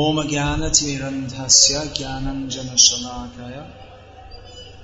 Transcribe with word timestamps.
ॐ 0.00 0.18
ज्ञानतिमिरन्धस्य 0.28 1.80
ज्ञानञ्जनशलाकय 1.96 3.56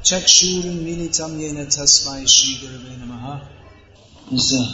चक्षुरुन्मिलितं 0.09 1.37
येन 1.43 1.59
तस्मै 1.75 2.25
श्रीगुरवे 2.33 2.97
नमः 2.97 3.25
It's 4.31 4.51
a, 4.53 4.65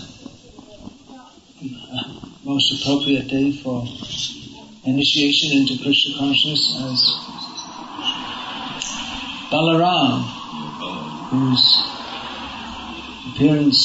a 1.99 2.01
most 2.45 2.69
appropriate 2.75 3.29
day 3.29 3.53
for 3.63 3.77
initiation 4.93 5.53
into 5.59 5.77
Krishna 5.85 6.17
consciousness 6.19 6.65
as 6.89 7.01
Balaram, 9.53 10.25
whose 11.31 11.67
appearance 13.31 13.85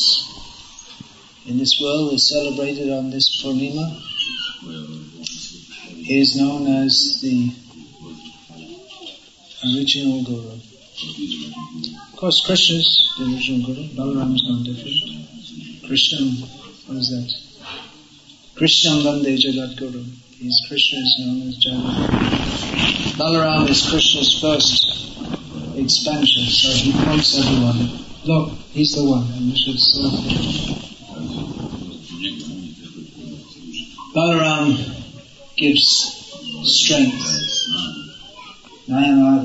in 1.46 1.60
this 1.60 1.80
world 1.80 2.14
is 2.14 2.28
celebrated 2.28 2.90
on 2.90 3.12
this 3.12 3.30
Purnima, 3.44 3.88
he 4.62 4.98
is 6.10 6.36
known 6.36 6.66
as 6.66 7.22
the 7.22 7.54
original 9.64 10.24
Guru. 10.24 10.58
Of 12.14 12.16
course, 12.18 12.44
Krishna 12.44 12.78
is 12.78 13.14
the 13.20 13.26
original 13.26 13.68
Guru. 13.68 13.88
Balaram 13.90 14.34
is 14.34 14.44
no 14.44 14.64
different. 14.64 15.86
Krishna, 15.86 16.26
what 16.88 16.98
is 16.98 17.10
that? 17.14 17.30
Krishna 18.56 18.92
Vande 19.06 19.38
Jagat 19.38 19.78
Guru. 19.78 20.04
He's 20.40 20.60
Krishna 20.68 20.98
is 20.98 21.16
known 21.20 21.48
as 21.48 21.58
Jagat. 21.60 22.08
Balaram 23.20 23.70
is 23.70 23.88
Krishna's 23.88 24.42
first 24.42 25.78
expansion, 25.78 26.46
so 26.46 26.72
he 26.72 26.92
points 27.06 27.38
everyone. 27.38 27.88
Look, 28.26 28.58
he's 28.72 28.96
the 28.96 29.04
one, 29.04 29.28
and 29.34 29.52
we 29.52 29.56
should 29.56 29.80
serve 29.80 30.12
him. 30.12 30.90
Balaram 34.16 34.99
gives 35.60 36.16
strength. 36.64 37.26
One 38.88 39.44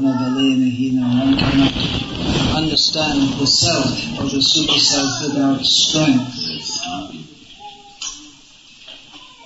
cannot 1.36 1.76
understand 2.56 3.40
the 3.40 3.46
self 3.46 4.20
or 4.20 4.28
the 4.30 4.40
super 4.40 4.78
self 4.78 5.22
without 5.22 5.64
strength. 5.64 6.34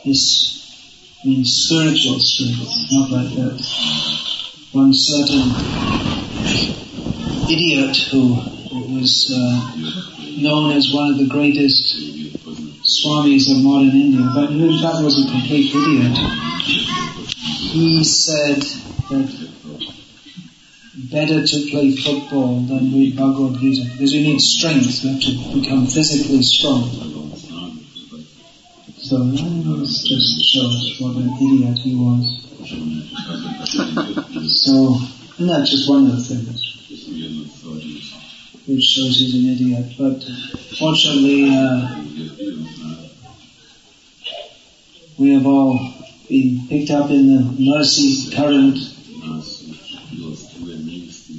This 0.04 1.20
means 1.24 1.52
spiritual 1.64 2.20
strength, 2.20 2.92
not 2.92 3.10
like 3.10 3.34
that. 3.34 3.58
One 4.72 4.92
certain 4.92 5.50
idiot 7.50 7.96
who 8.12 8.34
was 8.94 9.32
uh, 9.34 9.72
known 10.36 10.72
as 10.72 10.92
one 10.92 11.12
of 11.12 11.18
the 11.18 11.26
greatest 11.26 12.07
swamis 12.88 13.50
of 13.52 13.62
modern 13.62 13.90
India, 13.90 14.30
but 14.34 14.50
who 14.50 14.68
was 15.04 15.22
a 15.22 15.30
complete 15.30 15.74
idiot. 15.74 16.16
He 17.70 18.02
said 18.02 18.62
that 19.10 19.28
better 21.10 21.46
to 21.46 21.70
play 21.70 21.94
football 21.94 22.60
than 22.60 22.92
read 22.92 23.16
Bhagavad 23.16 23.60
Gita 23.60 23.90
because 23.92 24.12
you 24.12 24.22
need 24.22 24.40
strength, 24.40 25.04
you 25.04 25.12
have 25.12 25.20
to 25.20 25.60
become 25.60 25.86
physically 25.86 26.42
strong. 26.42 26.88
So 28.96 29.24
this 29.24 30.02
just 30.08 30.44
shows 30.44 30.96
what 31.00 31.16
an 31.16 31.30
idiot 31.36 31.78
he 31.78 31.94
was. 31.94 32.24
so, 34.50 34.98
and 35.38 35.48
that's 35.48 35.70
just 35.70 35.88
one 35.88 36.06
of 36.06 36.16
the 36.16 36.22
things 36.22 36.68
which 38.68 38.82
shows 38.82 39.18
he's 39.18 39.34
an 39.34 39.46
idiot. 39.48 39.94
But 39.96 40.22
fortunately, 40.78 41.48
uh, 41.48 42.04
we 45.18 45.34
have 45.34 45.46
all 45.46 45.78
been 46.28 46.66
picked 46.68 46.90
up 46.90 47.10
in 47.10 47.26
the 47.26 47.40
mercy 47.58 48.30
current 48.34 48.78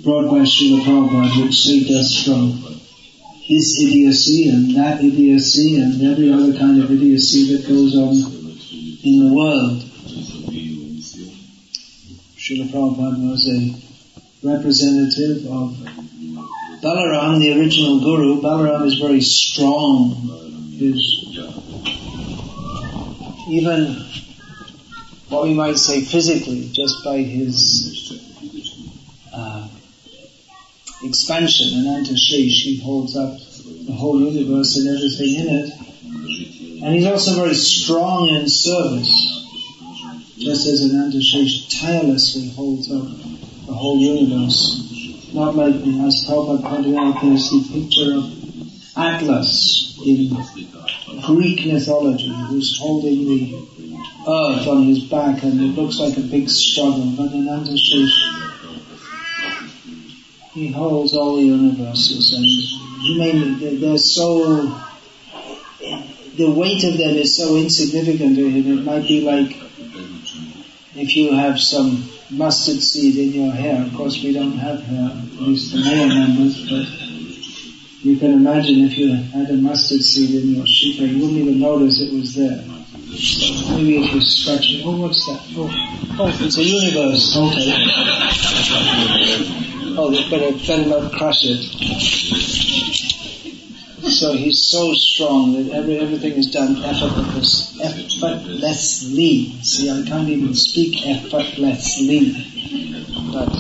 brought 0.03 0.29
by 0.31 0.39
Srila 0.39 0.83
Prabhupada, 0.83 1.43
which 1.45 1.61
saved 1.61 1.91
us 1.91 2.23
from 2.23 2.51
this 3.47 3.81
idiocy 3.81 4.49
and 4.49 4.75
that 4.75 5.03
idiocy 5.03 5.81
and 5.81 6.01
every 6.01 6.31
other 6.31 6.57
kind 6.57 6.81
of 6.81 6.91
idiocy 6.91 7.55
that 7.55 7.67
goes 7.67 7.95
on 7.95 8.15
in 9.03 9.27
the 9.27 9.33
world. 9.33 9.83
Srila 12.37 12.69
Prabhupada 12.69 13.29
was 13.29 13.47
a 13.47 14.47
representative 14.47 15.45
of 15.51 15.75
Balaram, 16.81 17.39
the 17.39 17.59
original 17.59 17.99
guru. 17.99 18.41
Balaram 18.41 18.85
is 18.85 18.99
very 18.99 19.21
strong. 19.21 20.35
Is 20.81 21.19
even 23.49 23.95
what 25.29 25.43
we 25.43 25.53
might 25.53 25.77
say 25.77 26.01
physically, 26.01 26.69
just 26.71 27.03
by 27.03 27.17
his 27.17 28.11
uh, 29.33 29.67
expansion, 31.03 31.79
Ananta 31.79 32.13
Shesh, 32.13 32.63
he 32.63 32.81
holds 32.83 33.15
up 33.15 33.37
the 33.85 33.93
whole 33.93 34.21
universe 34.21 34.77
and 34.77 34.87
everything 34.87 35.35
in 35.35 35.47
it. 35.47 36.83
And 36.83 36.95
he's 36.95 37.05
also 37.05 37.33
very 37.33 37.55
strong 37.55 38.27
in 38.29 38.47
service, 38.47 39.11
just 40.37 40.67
as 40.67 40.89
Ananta 40.89 41.17
Shesh 41.17 41.79
tirelessly 41.79 42.49
holds 42.49 42.91
up 42.91 43.07
the 43.65 43.73
whole 43.73 43.99
universe. 43.99 45.31
Not 45.33 45.55
like, 45.55 45.75
as 45.75 46.25
Prabhupada 46.25 46.63
pointed 46.63 46.95
out, 46.95 47.21
there's 47.21 47.49
the 47.51 47.61
picture 47.71 48.15
of 48.15 48.97
Atlas 48.97 49.99
in 50.03 50.35
Greek 51.29 51.65
mythology, 51.67 52.27
who's 52.27 52.79
holding 52.79 53.27
the 53.27 53.53
earth 54.27 54.67
on 54.67 54.83
his 54.83 55.03
back 55.03 55.43
and 55.43 55.61
it 55.61 55.79
looks 55.79 55.99
like 55.99 56.17
a 56.17 56.21
big 56.21 56.49
struggle, 56.49 57.05
but 57.15 57.31
in 57.31 57.45
Shesh 57.45 58.49
he 60.53 60.71
holds 60.71 61.13
all 61.13 61.35
the 61.35 61.43
universes 61.43 62.33
and 62.33 63.17
may, 63.19 63.75
they're 63.75 63.99
so, 63.99 64.63
the 66.35 66.49
weight 66.49 66.83
of 66.83 66.97
them 66.97 67.15
is 67.15 67.37
so 67.37 67.57
insignificant 67.57 68.35
to 68.35 68.49
him, 68.49 68.79
it 68.79 68.83
might 68.83 69.07
be 69.07 69.21
like 69.21 69.55
if 70.95 71.15
you 71.15 71.33
have 71.33 71.59
some 71.59 72.09
mustard 72.31 72.81
seed 72.81 73.17
in 73.17 73.41
your 73.41 73.51
hair. 73.51 73.83
Of 73.83 73.93
course 73.93 74.21
we 74.23 74.33
don't 74.33 74.57
have 74.57 74.81
hair, 74.81 75.11
at 75.11 75.41
least 75.41 75.73
the 75.73 75.79
male 75.79 76.07
members, 76.07 76.67
but 76.67 76.98
you 78.01 78.17
can 78.17 78.31
imagine 78.31 78.85
if 78.85 78.97
you 78.97 79.13
had 79.13 79.49
a 79.49 79.55
mustard 79.55 80.01
seed 80.01 80.41
in 80.41 80.55
your 80.55 80.65
shikha, 80.65 81.07
you 81.07 81.19
wouldn't 81.19 81.37
even 81.39 81.59
notice 81.59 81.99
it 81.99 82.13
was 82.13 82.33
there. 82.33 82.63
Maybe 83.75 83.97
if 84.01 84.13
you 84.13 84.21
scratch 84.21 84.71
it, 84.71 84.85
oh 84.85 85.01
what's 85.01 85.25
that? 85.25 85.41
Oh, 85.57 85.69
oh 86.19 86.37
it's 86.39 86.57
a 86.57 86.63
universe, 86.63 87.35
okay. 87.35 87.73
Oh, 89.97 90.11
they 90.11 90.29
better, 90.29 90.57
better 90.65 90.85
not 90.87 91.11
crush 91.11 91.43
it. 91.43 91.59
So 94.09 94.33
he's 94.33 94.69
so 94.71 94.93
strong 94.93 95.53
that 95.53 95.73
every, 95.73 95.99
everything 95.99 96.33
is 96.33 96.51
done 96.51 96.81
effortless, 96.81 97.77
effortlessly. 97.81 99.59
See, 99.61 99.89
I 99.91 100.03
can't 100.07 100.29
even 100.29 100.55
speak 100.55 101.05
effortlessly. 101.05 102.31
But 103.33 103.53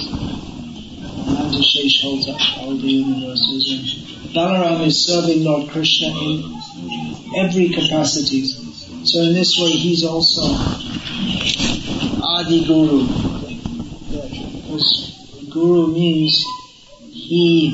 Ananta 1.27 1.61
holds 2.01 2.29
up 2.29 2.57
all 2.57 2.77
the 2.77 2.87
universes. 2.87 4.08
Balaram 4.33 4.85
is 4.85 5.05
serving 5.05 5.43
Lord 5.43 5.69
Krishna 5.71 6.07
in 6.07 6.43
every 7.37 7.69
capacity. 7.69 8.45
So 9.05 9.21
in 9.21 9.33
this 9.33 9.57
way, 9.57 9.71
he's 9.71 10.03
also 10.03 10.43
Adi 12.23 12.65
Guru. 12.65 13.07
Guru 15.49 15.87
means 15.87 16.45
he 17.09 17.73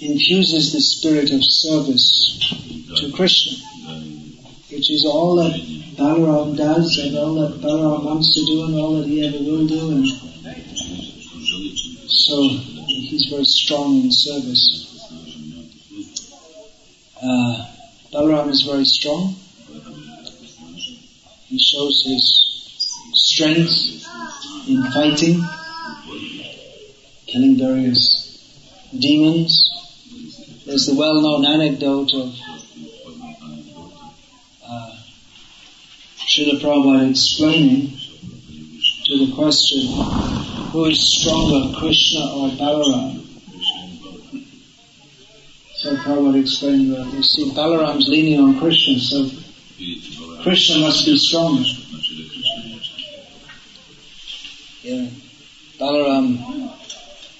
infuses 0.00 0.72
the 0.72 0.80
spirit 0.80 1.32
of 1.32 1.42
service 1.42 2.38
to 2.96 3.10
Krishna, 3.12 3.58
which 4.70 4.90
is 4.90 5.04
all 5.04 5.36
that 5.36 5.54
Balaram 5.96 6.56
does 6.56 6.98
and 6.98 7.18
all 7.18 7.34
that 7.34 7.60
Balaram 7.60 8.04
wants 8.04 8.32
to 8.34 8.44
do 8.44 8.64
and 8.66 8.74
all 8.76 9.00
that 9.00 9.08
he 9.08 9.26
ever 9.26 9.38
will 9.38 9.66
do. 9.66 9.90
And 9.90 10.06
so 12.08 12.77
he's 13.18 13.30
very 13.30 13.44
strong 13.44 14.02
in 14.02 14.12
service. 14.12 14.94
Uh, 17.20 17.66
Balaram 18.12 18.48
is 18.48 18.62
very 18.62 18.84
strong. 18.84 19.34
He 21.46 21.58
shows 21.58 22.04
his 22.06 22.86
strength 23.14 24.06
in 24.68 24.84
fighting 24.92 25.42
killing 27.26 27.58
various 27.58 28.86
demons. 28.96 29.68
There's 30.64 30.86
the 30.86 30.94
well-known 30.94 31.44
anecdote 31.44 32.14
of 32.14 32.38
uh, 34.64 34.96
Srila 36.18 36.60
Prabhupada 36.60 37.10
explaining 37.10 37.97
to 39.08 39.26
the 39.26 39.34
question, 39.34 39.86
who 40.70 40.84
is 40.84 41.00
stronger, 41.00 41.74
Krishna 41.78 42.20
or 42.20 42.50
Balaram? 42.50 43.24
So 45.76 45.96
Prabhupada 45.96 46.42
explained 46.42 46.92
that, 46.92 47.06
you 47.14 47.22
see, 47.22 47.50
Balaram's 47.52 48.06
leaning 48.06 48.38
on 48.38 48.58
Krishna, 48.58 48.98
so 48.98 49.30
Krishna 50.42 50.80
must 50.80 51.06
be 51.06 51.16
stronger. 51.16 51.62
Here, 54.82 55.10
Balaram 55.78 56.70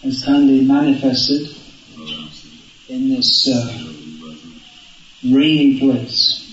has 0.05 0.25
kindly 0.25 0.63
manifested 0.63 1.55
in 2.89 3.11
this 3.11 3.47
uh, 3.47 3.93
rainy 5.23 5.79
place, 5.79 6.51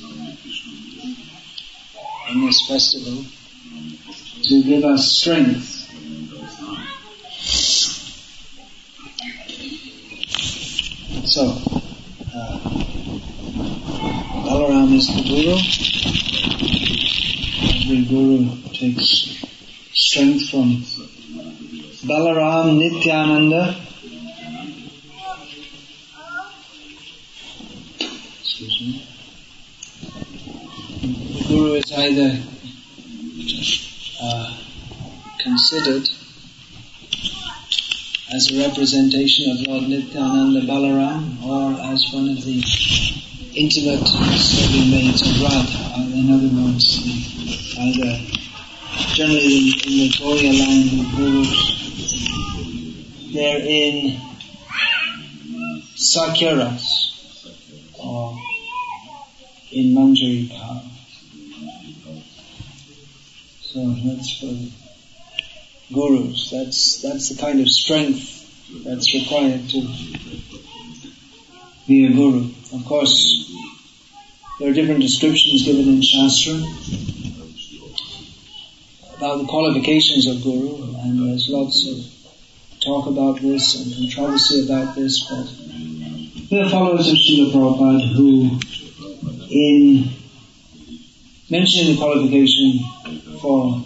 in 2.31 2.45
this 2.45 2.67
festival, 2.67 3.23
to 4.47 4.61
give 4.61 4.83
us 4.83 5.11
strength. 5.11 5.71
So, 11.25 11.41
uh, 12.33 12.59
Balaram 14.45 14.93
is 14.93 15.07
the 15.07 15.23
Guru. 15.25 15.57
Every 17.81 18.05
Guru 18.05 18.37
takes 18.71 19.43
strength 19.93 20.49
from 20.49 20.85
Balaram 22.07 22.77
Nityananda. 22.77 23.75
Excuse 28.41 28.81
me. 28.81 29.07
The 31.01 31.43
Guru 31.47 31.73
is 31.73 31.91
either 31.91 32.43
uh, 34.21 34.57
considered 35.39 36.09
as 38.35 38.51
a 38.51 38.67
representation 38.67 39.49
of 39.49 39.61
Lord 39.65 39.83
Nityananda 39.87 40.61
Balaram 40.67 41.41
or 41.41 41.71
as 41.93 42.11
one 42.11 42.27
of 42.27 42.43
the 42.43 42.59
intimate 43.55 44.05
serving 44.05 44.91
maids 44.91 45.21
of 45.21 45.41
Radha. 45.41 46.03
In 46.11 46.29
other 46.35 46.51
words, 46.51 46.99
either 47.79 48.19
generally 49.15 49.71
in, 49.71 49.93
the 49.99 50.09
Gauriya 50.19 50.51
line 50.59 50.83
the 50.91 51.05
Gurus, 51.15 51.53
they're 53.31 53.63
in 53.63 54.19
Sakyaras 55.95 56.85
or 57.97 58.37
in 59.71 59.95
Manjari 59.95 60.49
power. 60.51 60.83
So 63.61 63.79
that's 64.03 64.29
for 64.39 64.84
gurus. 65.93 66.49
That's 66.51 67.01
that's 67.01 67.29
the 67.29 67.41
kind 67.41 67.61
of 67.61 67.69
strength 67.69 68.83
that's 68.83 69.13
required 69.13 69.69
to 69.69 69.81
be 71.87 72.05
a 72.05 72.11
guru. 72.11 72.49
Of 72.73 72.85
course, 72.85 73.51
there 74.59 74.69
are 74.69 74.73
different 74.73 75.01
descriptions 75.01 75.63
given 75.63 75.87
in 75.87 76.01
Shastra 76.01 76.55
about 79.17 79.37
the 79.37 79.45
qualifications 79.47 80.27
of 80.27 80.43
guru, 80.43 80.95
and 80.99 81.29
there's 81.29 81.49
lots 81.49 81.87
of 81.87 82.15
talk 82.81 83.07
about 83.07 83.41
this 83.41 83.75
and 83.75 83.93
controversy 83.95 84.65
about 84.65 84.95
this, 84.95 85.23
but 85.29 85.47
we 86.51 86.59
are 86.59 86.69
followers 86.69 87.07
of 87.07 87.15
Srila 87.15 87.51
Prabhupada 87.51 88.13
who, 88.13 88.59
in 89.49 90.09
mentioning 91.49 91.95
the 91.95 92.01
qualification 92.01 92.79
for 93.39 93.83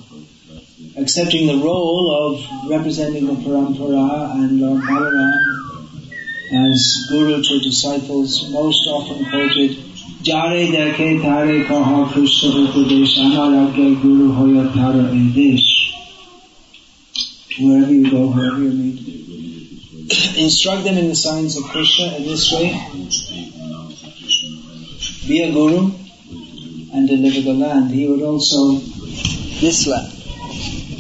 accepting 1.02 1.48
the 1.48 1.64
role 1.64 2.12
of 2.12 2.70
representing 2.70 3.26
the 3.26 3.34
Parampara 3.34 4.32
and 4.34 4.60
Lord 4.60 4.82
Balaram 4.82 5.60
as 6.52 7.06
guru 7.10 7.44
to 7.44 7.60
disciples, 7.60 8.50
most 8.52 8.88
often 8.88 9.24
quoted, 9.30 9.78
Jare 10.22 10.66
dekhe 10.68 11.22
tare 11.22 11.64
kaha 11.64 12.12
Krishna 12.12 12.50
upadesh 12.50 13.18
anaragya 13.18 14.02
guru 14.02 14.34
hoya 14.34 14.64
tara 14.74 15.04
edesh. 15.14 15.68
Wherever 17.60 17.94
you 17.94 18.12
go, 18.12 18.28
wherever 18.28 18.62
you 18.62 18.72
meet. 18.72 19.00
Instruct 20.38 20.84
them 20.84 20.98
in 20.98 21.08
the 21.08 21.16
signs 21.16 21.56
of 21.56 21.64
Krishna 21.66 22.16
in 22.18 22.24
this 22.24 22.52
way. 22.52 22.70
Be 25.28 25.44
a 25.44 25.52
guru 25.52 25.92
and 26.94 27.08
deliver 27.08 27.42
the 27.42 27.54
land. 27.54 27.92
He 27.92 28.08
would 28.08 28.24
also, 28.24 28.74
this 29.62 29.86
land. 29.88 30.19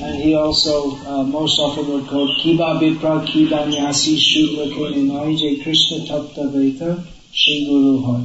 And 0.09 0.17
he 0.17 0.33
also 0.33 0.97
uh, 1.05 1.21
most 1.23 1.59
often 1.59 1.87
would 1.87 2.07
quote 2.07 2.31
Kiba 2.39 2.79
Vipra 2.81 3.23
Kiba 3.27 3.71
Nyasi 3.71 4.17
Shudra 4.17 4.65
Kenimai 4.65 5.61
Krishna 5.61 6.03
Tatta 6.07 6.49
Veta 6.49 6.95
Hoy. 6.95 8.23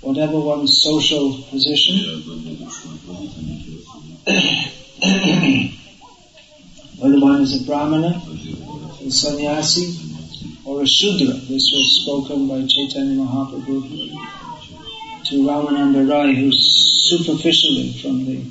Whatever 0.00 0.40
one's 0.40 0.82
social 0.82 1.40
position, 1.50 1.94
whether 6.98 7.20
one 7.20 7.42
is 7.42 7.62
a 7.62 7.64
Brahmana, 7.64 8.20
a 9.00 9.08
sannyasi, 9.08 9.94
or 10.64 10.82
a 10.82 10.86
Shudra. 10.86 11.32
This 11.32 11.70
was 11.72 12.02
spoken 12.02 12.48
by 12.48 12.66
Chaitanya 12.66 13.22
Mahaprabhu 13.22 14.10
to 15.26 15.34
Ramananda 15.46 16.10
Rai, 16.10 16.34
who 16.34 16.50
superficially, 16.50 17.92
from 18.02 18.24
the 18.26 18.42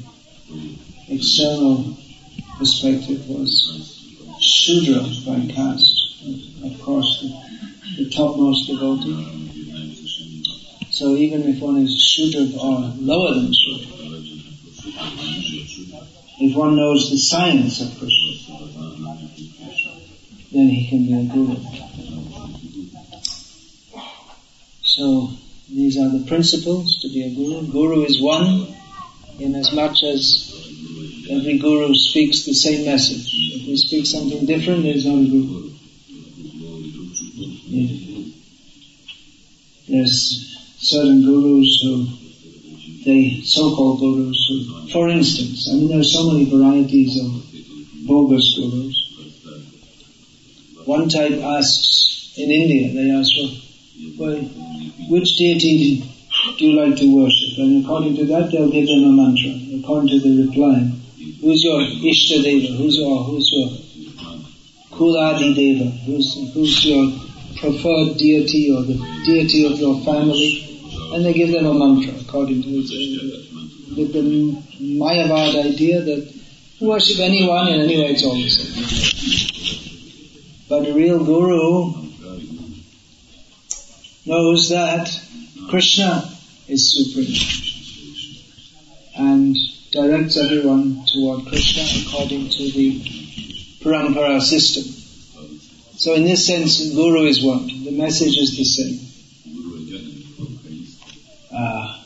external 1.09 1.97
perspective, 2.63 3.27
was 3.27 3.99
Shudra 4.39 5.03
by 5.25 5.53
caste. 5.53 5.99
Of 6.63 6.81
course, 6.81 7.19
the, 7.21 8.03
the 8.05 8.09
topmost 8.09 8.69
devotee. 8.69 9.41
So 10.89 11.15
even 11.17 11.43
if 11.43 11.59
one 11.59 11.79
is 11.79 11.99
Shudra 11.99 12.43
or 12.57 12.93
lower 12.95 13.33
than 13.33 13.51
Shudra, 13.51 14.07
if 16.39 16.55
one 16.55 16.77
knows 16.77 17.11
the 17.11 17.17
science 17.17 17.81
of 17.81 17.99
Krishna, 17.99 18.55
then 20.53 20.69
he 20.69 20.87
can 20.89 21.05
be 21.05 21.13
a 21.19 21.23
guru. 21.33 21.57
So 24.83 25.31
these 25.69 25.97
are 25.97 26.17
the 26.17 26.23
principles 26.27 27.01
to 27.01 27.09
be 27.09 27.23
a 27.25 27.35
guru. 27.35 27.69
Guru 27.69 28.03
is 28.03 28.21
one 28.21 28.73
in 29.37 29.53
as 29.55 29.73
much 29.73 30.03
as 30.03 30.52
every 31.35 31.57
guru 31.57 31.93
speaks 31.93 32.43
the 32.45 32.53
same 32.53 32.85
message. 32.85 33.27
If 33.55 33.61
he 33.61 33.77
speaks 33.77 34.11
something 34.11 34.45
different, 34.45 34.83
there 34.83 34.95
is 34.95 35.05
not 35.05 35.19
a 35.19 35.25
guru. 35.25 35.69
There's 39.87 40.57
certain 40.79 41.23
gurus 41.23 41.81
who, 41.81 42.07
they 43.05 43.41
so-called 43.41 43.99
gurus 43.99 44.45
who, 44.47 44.87
for 44.89 45.09
instance, 45.09 45.69
I 45.69 45.73
mean 45.75 45.89
there 45.89 45.99
are 45.99 46.03
so 46.03 46.31
many 46.31 46.45
varieties 46.49 47.19
of 47.19 48.07
bogus 48.07 48.55
gurus. 48.55 48.99
One 50.85 51.09
type 51.09 51.33
asks, 51.33 52.33
in 52.37 52.49
India, 52.49 52.93
they 52.93 53.11
ask, 53.11 53.31
well, 54.17 54.37
which 55.09 55.37
deity 55.37 56.03
do 56.57 56.65
you 56.65 56.73
like 56.73 56.97
to 56.97 57.15
worship? 57.15 57.57
And 57.59 57.83
according 57.83 58.15
to 58.17 58.25
that, 58.25 58.51
they'll 58.51 58.69
give 58.71 58.87
them 58.87 59.03
a 59.03 59.11
mantra. 59.11 59.51
According 59.79 60.09
to 60.09 60.19
the 60.19 60.47
reply, 60.47 60.91
who's 61.43 61.63
your 61.63 61.81
Ishta 61.81 62.41
Deva? 62.41 62.73
Who's 62.77 62.97
your, 62.97 63.23
who's 63.23 63.51
your 63.51 63.69
Kuladi 64.97 65.53
Deva? 65.53 65.89
Who's, 66.05 66.53
who's 66.53 66.85
your 66.85 67.11
preferred 67.57 68.17
deity 68.17 68.71
or 68.73 68.83
the 68.83 68.95
deity 69.25 69.65
of 69.65 69.77
your 69.77 69.99
family? 70.05 70.79
And 71.13 71.25
they 71.25 71.33
give 71.33 71.51
them 71.51 71.65
a 71.65 71.73
mantra 71.73 72.13
according 72.21 72.63
to 72.63 72.69
the, 72.69 72.85
the, 73.95 74.03
the 74.05 74.21
Mayavad 74.79 75.65
idea 75.65 76.01
that 76.01 76.33
worship 76.79 77.19
anyone 77.19 77.67
and 77.67 77.81
anyway 77.81 78.13
it's 78.13 78.23
all 78.23 78.35
the 78.35 78.49
same. 78.49 78.73
But 80.69 80.87
a 80.87 80.93
real 80.93 81.23
guru 81.23 81.93
knows 84.25 84.69
that 84.69 85.09
Krishna 85.69 86.29
is 86.67 86.93
supreme 86.93 87.35
and 89.15 89.55
directs 89.93 90.37
everyone 90.37 91.05
toward 91.05 91.45
Krishna 91.45 91.83
according 92.01 92.49
to 92.49 92.71
the 92.71 92.99
parampara 93.79 94.41
system. 94.41 94.83
So 95.95 96.15
in 96.15 96.23
this 96.23 96.47
sense, 96.47 96.93
Guru 96.95 97.25
is 97.25 97.43
one. 97.43 97.67
The 97.67 97.91
message 97.91 98.35
is 98.39 98.57
the 98.57 98.63
same. 98.63 98.99
Uh, 101.55 101.99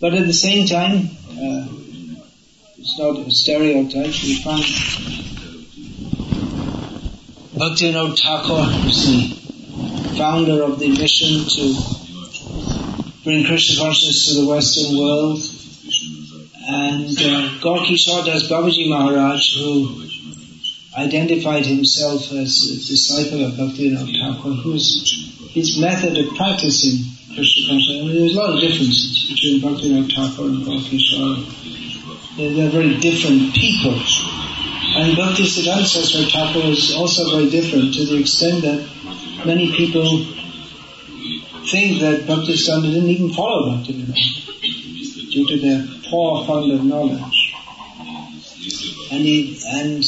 but 0.00 0.14
at 0.14 0.26
the 0.26 0.32
same 0.32 0.66
time, 0.66 1.10
uh, 1.32 1.68
it's 2.78 2.98
not 2.98 3.18
a 3.18 3.30
stereotype. 3.30 4.14
We 4.22 4.42
find 4.42 4.64
Bhaktivinoda 7.60 8.16
Thakur, 8.18 8.62
who's 8.62 9.06
the 9.06 10.16
founder 10.16 10.62
of 10.62 10.78
the 10.78 10.88
mission 10.88 11.44
to 11.44 13.22
bring 13.22 13.44
Krishna 13.44 13.76
consciousness 13.84 14.28
to 14.28 14.40
the 14.40 14.48
Western 14.48 14.96
world, 14.96 15.42
and 16.70 17.18
uh, 17.18 17.58
Gorky 17.60 17.96
Das 17.96 18.48
Babaji 18.48 18.88
Maharaj, 18.88 19.58
who 19.58 20.04
identified 20.96 21.66
himself 21.66 22.30
as 22.32 22.62
a 22.70 22.76
disciple 22.86 23.44
of 23.44 23.52
Bhaktivinoda 23.54 24.06
Thakur, 24.06 24.54
whose 24.62 25.50
his 25.50 25.78
method 25.78 26.16
of 26.16 26.34
practicing 26.36 27.02
Krishna 27.34 27.68
consciousness, 27.68 28.02
I 28.02 28.06
mean, 28.06 28.14
there's 28.14 28.34
a 28.34 28.38
lot 28.38 28.54
of 28.54 28.60
differences 28.60 29.26
between 29.30 29.60
Bhaktivinoda 29.62 30.14
Thakur 30.14 30.46
and 30.46 30.64
Gorky 30.64 30.98
They're, 32.36 32.54
they're 32.54 32.70
very 32.70 32.96
different 32.98 33.54
people. 33.54 33.98
And 34.94 35.16
Bhakti 35.16 35.44
Siddhanta 35.44 35.86
Saraswati 35.86 36.30
Thakur 36.30 36.66
is 36.70 36.94
also 36.94 37.30
very 37.30 37.50
different 37.50 37.94
to 37.94 38.04
the 38.06 38.20
extent 38.20 38.62
that 38.62 38.86
many 39.44 39.72
people 39.74 40.24
think 41.66 42.00
that 42.00 42.26
Bhakti 42.26 42.54
Siddhanta 42.54 42.92
didn't 42.94 43.10
even 43.10 43.30
follow 43.30 43.76
Bhakti 43.76 44.06
due 45.30 45.46
to 45.46 45.58
their 45.58 45.99
poor 46.10 46.44
fund 46.46 46.72
of 46.72 46.84
knowledge. 46.84 47.54
And, 49.12 49.24
he, 49.24 49.60
and 49.66 50.04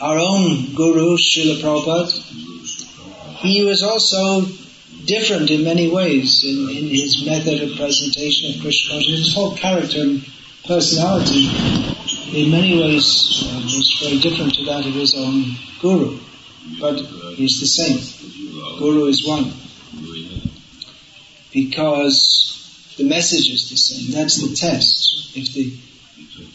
our 0.00 0.18
own 0.18 0.74
Guru, 0.74 1.16
Srila 1.16 1.60
Prabhupada, 1.60 2.12
he 3.38 3.64
was 3.64 3.82
also 3.82 4.46
different 5.04 5.50
in 5.50 5.64
many 5.64 5.90
ways 5.90 6.44
in, 6.44 6.68
in 6.68 6.88
his 6.88 7.24
method 7.24 7.62
of 7.62 7.76
presentation 7.76 8.54
of 8.54 8.60
Krishna 8.60 8.94
consciousness. 8.94 9.26
His 9.26 9.34
whole 9.34 9.56
character 9.56 10.00
and 10.00 10.26
personality 10.66 11.46
in 12.34 12.50
many 12.50 12.78
ways 12.78 13.44
uh, 13.46 13.60
was 13.62 13.98
very 14.02 14.18
different 14.18 14.54
to 14.54 14.64
that 14.64 14.86
of 14.86 14.94
his 14.94 15.14
own 15.14 15.44
Guru. 15.80 16.18
But 16.80 16.98
he's 17.36 17.60
the 17.60 17.66
same. 17.66 17.98
Guru 18.78 19.06
is 19.06 19.26
one. 19.26 19.52
Because 21.52 22.55
the 22.96 23.04
message 23.04 23.50
is 23.50 23.70
the 23.70 23.76
same. 23.76 24.12
That's 24.12 24.36
the 24.36 24.54
test. 24.54 25.36
If 25.36 25.52
the, 25.52 25.72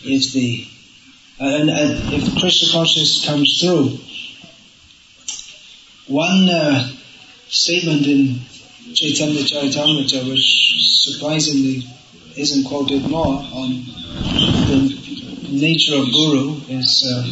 if 0.03 0.33
the, 0.33 0.67
and, 1.39 1.69
and 1.69 2.13
if 2.13 2.39
Krishna 2.39 2.71
consciousness 2.71 3.25
comes 3.25 3.59
through, 3.59 3.97
one 6.07 6.49
uh, 6.49 6.89
statement 7.47 8.07
in 8.07 8.39
Chaitanya 8.93 9.41
Charitamrita, 9.41 10.27
which 10.27 11.01
surprisingly 11.01 11.83
isn't 12.35 12.65
quoted 12.65 13.07
more 13.07 13.35
on 13.53 13.85
the 14.67 15.47
nature 15.51 15.95
of 15.95 16.05
Guru, 16.11 16.59
is 16.69 17.03
uh, 17.07 17.23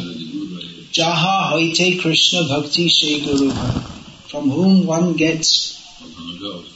Jaha 0.92 1.51
Hoite 1.51 2.01
Krishna 2.01 2.44
Bhakti 2.48 2.88
Shri 2.88 3.22
Guru, 3.22 3.51
from 4.30 4.50
whom 4.50 4.86
one 4.86 5.13
gets 5.13 5.80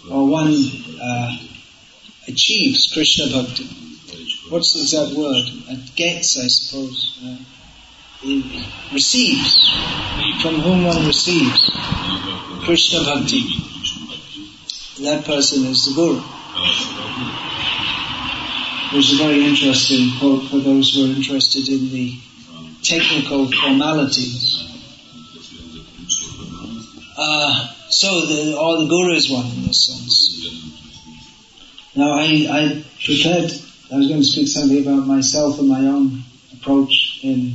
or 0.10 0.28
one 0.28 0.52
achieves 2.34 2.92
Krishna 2.92 3.26
Bhakti. 3.28 3.66
What's 4.50 4.74
the 4.74 4.82
exact 4.82 5.14
word? 5.16 5.46
It 5.70 5.96
gets, 5.96 6.38
I 6.40 6.48
suppose. 6.48 7.20
Uh, 7.24 7.38
receives, 8.92 9.70
from 10.42 10.56
whom 10.56 10.86
one 10.86 11.06
receives 11.06 11.62
Krishna 12.66 13.04
Bhakti. 13.04 13.44
That 15.04 15.26
person 15.26 15.66
is 15.66 15.86
the 15.86 15.94
Guru. 15.94 16.22
Which 18.96 19.12
is 19.12 19.20
a 19.20 19.24
very 19.24 19.46
interesting 19.46 20.18
quote 20.20 20.50
for 20.50 20.60
those 20.60 20.94
who 20.94 21.06
are 21.06 21.16
interested 21.16 21.68
in 21.68 21.90
the 21.90 22.18
technical 22.84 23.52
formalities. 23.52 24.60
Uh, 27.18 27.68
so 27.90 28.26
the, 28.26 28.56
all 28.58 28.80
the 28.80 28.88
Guru 28.88 29.14
is 29.14 29.30
one 29.30 29.46
in 29.46 29.64
this 29.68 29.86
sense. 29.86 30.63
Now 31.96 32.14
I, 32.14 32.48
I 32.50 32.84
prepared, 33.06 33.52
I 33.92 33.98
was 33.98 34.08
going 34.08 34.22
to 34.22 34.24
speak 34.24 34.48
something 34.48 34.82
about 34.82 35.06
myself 35.06 35.60
and 35.60 35.70
my 35.70 35.82
own 35.82 36.24
approach 36.52 37.20
in 37.22 37.54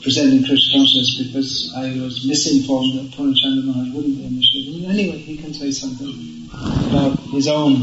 presenting 0.00 0.44
Krishna 0.44 0.78
consciousness 0.78 1.26
because 1.26 1.74
I 1.76 2.00
was 2.00 2.24
misinformed 2.24 2.94
that 2.94 3.10
Purnachandra 3.16 3.64
Maharaj 3.64 3.94
wouldn't 3.94 4.16
be 4.18 4.26
initiated. 4.26 4.84
Anyway, 4.90 5.18
he 5.18 5.36
can 5.36 5.52
say 5.52 5.72
something 5.72 6.48
about 6.88 7.18
his 7.34 7.48
own, 7.48 7.82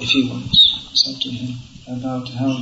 if 0.00 0.08
he 0.10 0.28
wants. 0.28 0.88
It's 0.90 1.14
up 1.14 1.22
to 1.22 1.30
him 1.30 1.54
about 1.86 2.28
how 2.30 2.56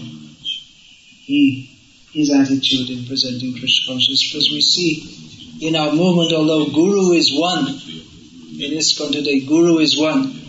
he, 1.24 1.78
his 2.12 2.30
attitude 2.30 2.90
in 2.90 3.06
presenting 3.06 3.58
Krishna 3.58 3.94
consciousness. 3.94 4.32
Because 4.32 4.50
we 4.50 4.60
see 4.60 5.66
in 5.66 5.76
our 5.76 5.92
movement, 5.94 6.32
although 6.34 6.66
Guru 6.66 7.12
is 7.12 7.32
one, 7.32 7.68
in 7.68 8.76
ISKCON 8.76 9.12
today, 9.12 9.40
Guru 9.40 9.78
is 9.78 9.98
one. 9.98 10.39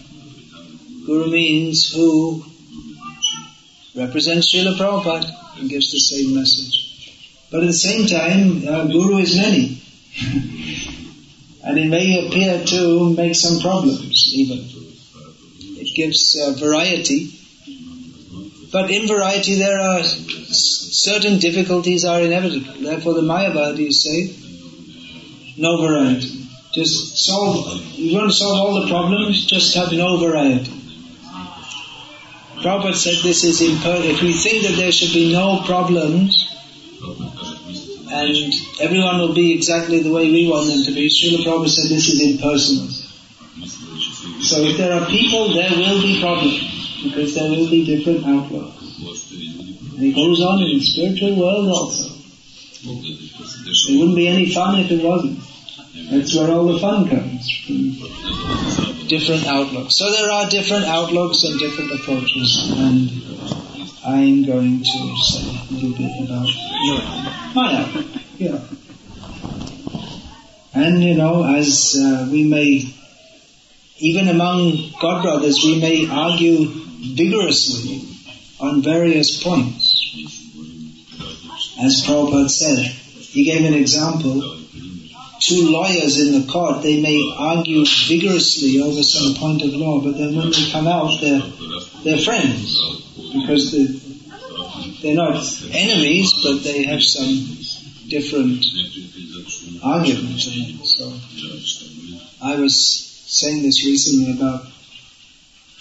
Guru 1.06 1.32
means 1.32 1.92
who 1.94 2.44
represents 3.96 4.54
Srila 4.54 4.78
Prabhupada 4.78 5.60
and 5.60 5.70
gives 5.70 5.92
the 5.92 6.00
same 6.00 6.36
message. 6.36 6.78
But 7.52 7.62
at 7.62 7.68
the 7.68 7.74
same 7.74 8.08
time, 8.08 8.68
uh, 8.68 8.86
Guru 8.86 9.18
is 9.18 9.36
many. 9.36 9.82
and 11.64 11.78
it 11.78 11.88
may 11.88 12.28
appear 12.28 12.64
to 12.66 13.14
make 13.14 13.36
some 13.36 13.60
problems 13.60 14.32
even. 14.36 14.60
It 15.80 15.96
gives 15.96 16.40
uh, 16.40 16.52
variety. 16.52 17.32
But 18.72 18.90
in 18.90 19.08
variety 19.08 19.56
there 19.56 19.80
are 19.80 20.04
certain 20.04 21.40
difficulties 21.40 22.06
are 22.06 22.22
inevitable. 22.22 22.74
Therefore 22.80 23.16
the 23.16 23.22
Mayavadis 23.22 23.94
say, 23.94 24.36
no 25.58 25.82
variety. 25.82 26.48
Just 26.74 27.18
solve, 27.18 27.82
you 27.98 28.16
want 28.16 28.32
to 28.32 28.36
solve 28.36 28.58
all 28.58 28.82
the 28.82 28.88
problems, 28.88 29.46
just 29.46 29.76
have 29.76 29.92
no 29.92 30.18
variety. 30.18 30.81
Prabhupada 32.62 32.96
said 32.96 33.24
this 33.24 33.44
is 33.44 33.62
imperfect. 33.62 34.06
If 34.06 34.22
we 34.22 34.34
think 34.34 34.64
that 34.64 34.76
there 34.78 34.92
should 34.92 35.14
be 35.14 35.34
no 35.34 35.64
problems, 35.66 36.48
and 38.14 38.54
everyone 38.80 39.20
will 39.20 39.34
be 39.34 39.54
exactly 39.54 40.00
the 40.02 40.12
way 40.12 40.30
we 40.30 40.48
want 40.48 40.68
them 40.68 40.84
to 40.84 40.92
be. 40.92 41.10
Srila 41.10 41.44
Prabhupada 41.44 41.70
said 41.70 41.90
this 41.90 42.10
is 42.10 42.22
impersonal. 42.22 42.88
So 44.42 44.62
if 44.62 44.78
there 44.78 44.94
are 44.94 45.06
people, 45.08 45.54
there 45.54 45.72
will 45.72 46.02
be 46.02 46.20
problems, 46.22 47.04
because 47.04 47.34
there 47.36 47.50
will 47.50 47.70
be 47.70 47.86
different 47.86 48.26
outlooks. 48.26 48.78
And 49.98 50.04
it 50.04 50.16
goes 50.16 50.42
on 50.42 50.62
in 50.62 50.78
the 50.78 50.84
spiritual 50.84 51.40
world 51.40 51.68
also. 51.68 52.10
There 52.84 53.98
wouldn't 53.98 54.16
be 54.16 54.28
any 54.28 54.54
fun 54.54 54.80
if 54.80 54.92
it 54.92 55.04
wasn't. 55.04 55.40
That's 56.12 56.36
where 56.36 56.52
all 56.52 56.66
the 56.66 56.80
fun 56.80 57.10
comes 57.10 57.50
from 57.66 58.91
different 59.12 59.46
outlooks. 59.46 59.96
So 59.96 60.10
there 60.10 60.32
are 60.32 60.50
different 60.50 60.86
outlooks 60.86 61.44
and 61.44 61.60
different 61.60 61.92
approaches, 61.92 62.72
and 62.78 63.10
I'm 64.06 64.46
going 64.46 64.80
to 64.80 65.16
say 65.18 65.44
a 65.52 65.74
little 65.74 65.98
bit 65.98 66.30
about 66.30 66.48
Maya. 67.54 67.86
Yeah. 68.38 68.62
And 70.74 71.04
you 71.04 71.16
know, 71.16 71.44
as 71.44 71.98
uh, 72.00 72.30
we 72.32 72.46
may, 72.46 72.88
even 73.98 74.30
among 74.30 74.94
God 75.02 75.24
brothers, 75.24 75.60
we 75.62 75.82
may 75.82 76.10
argue 76.10 76.70
vigorously 77.14 78.08
on 78.62 78.82
various 78.82 79.44
points. 79.44 80.08
As 81.84 82.02
Prabhupada 82.06 82.50
said, 82.50 82.80
he 82.80 83.44
gave 83.44 83.66
an 83.66 83.74
example. 83.74 84.61
Two 85.42 85.72
lawyers 85.72 86.20
in 86.20 86.40
the 86.40 86.52
court, 86.52 86.84
they 86.84 87.02
may 87.02 87.20
argue 87.38 87.84
vigorously 88.08 88.80
over 88.80 89.02
some 89.02 89.34
point 89.36 89.64
of 89.64 89.74
law, 89.74 90.00
but 90.02 90.16
then 90.18 90.36
when 90.36 90.52
they 90.52 90.72
come 90.72 90.88
out, 90.88 91.20
they're, 91.20 91.42
they're 92.04 92.22
friends 92.22 92.80
because 93.34 93.72
they're 95.02 95.16
not 95.16 95.44
enemies, 95.72 96.32
but 96.44 96.64
they 96.64 96.84
have 96.84 97.02
some 97.02 97.58
different 98.08 98.64
arguments. 99.84 100.46
So 100.96 101.12
I 102.42 102.56
was 102.56 102.78
saying 103.26 103.64
this 103.64 103.84
recently 103.86 104.34
about 104.34 104.71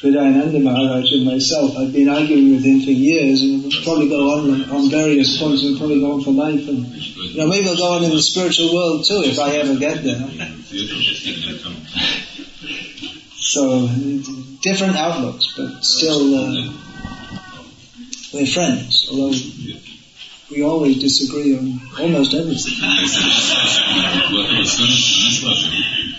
Hridayananda 0.01 0.63
Maharaj 0.63 1.13
and 1.13 1.27
myself. 1.27 1.77
I've 1.77 1.93
been 1.93 2.09
arguing 2.09 2.53
with 2.53 2.65
him 2.65 2.81
for 2.81 2.91
years, 2.91 3.43
and 3.43 3.63
we'll 3.63 3.83
probably 3.85 4.09
go 4.09 4.31
on 4.33 4.71
on 4.71 4.91
various 4.91 5.39
points. 5.39 5.63
We'll 5.63 5.77
probably 5.77 6.01
go 6.01 6.13
on 6.13 6.23
for 6.23 6.33
life, 6.33 6.67
and 6.69 6.87
you 6.87 7.37
know 7.37 7.47
maybe 7.47 7.69
I'll 7.69 7.77
go 7.77 7.93
on 7.93 8.05
in 8.05 8.11
the 8.11 8.23
spiritual 8.23 8.75
world 8.75 9.05
too 9.05 9.23
if 9.25 9.39
I 9.39 9.57
ever 9.57 9.77
get 9.77 10.03
there. 10.03 10.27
so 13.37 13.89
different 14.63 14.97
outlooks, 14.97 15.53
but 15.57 15.85
still. 15.85 16.35
Uh, 16.35 16.73
we're 18.33 18.47
friends, 18.47 19.09
although 19.11 19.37
we 20.51 20.63
always 20.63 21.01
disagree 21.01 21.59
on 21.59 21.81
almost 21.99 22.33
everything. 22.33 22.75
I 22.81 23.07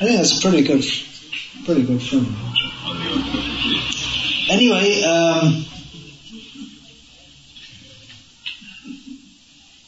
think 0.01 0.17
that's 0.17 0.37
a 0.37 0.41
pretty 0.41 0.63
good, 0.63 0.83
pretty 1.65 1.83
good 1.83 2.01
friend. 2.01 2.27
Anyway, 4.49 5.03
um, 5.03 5.65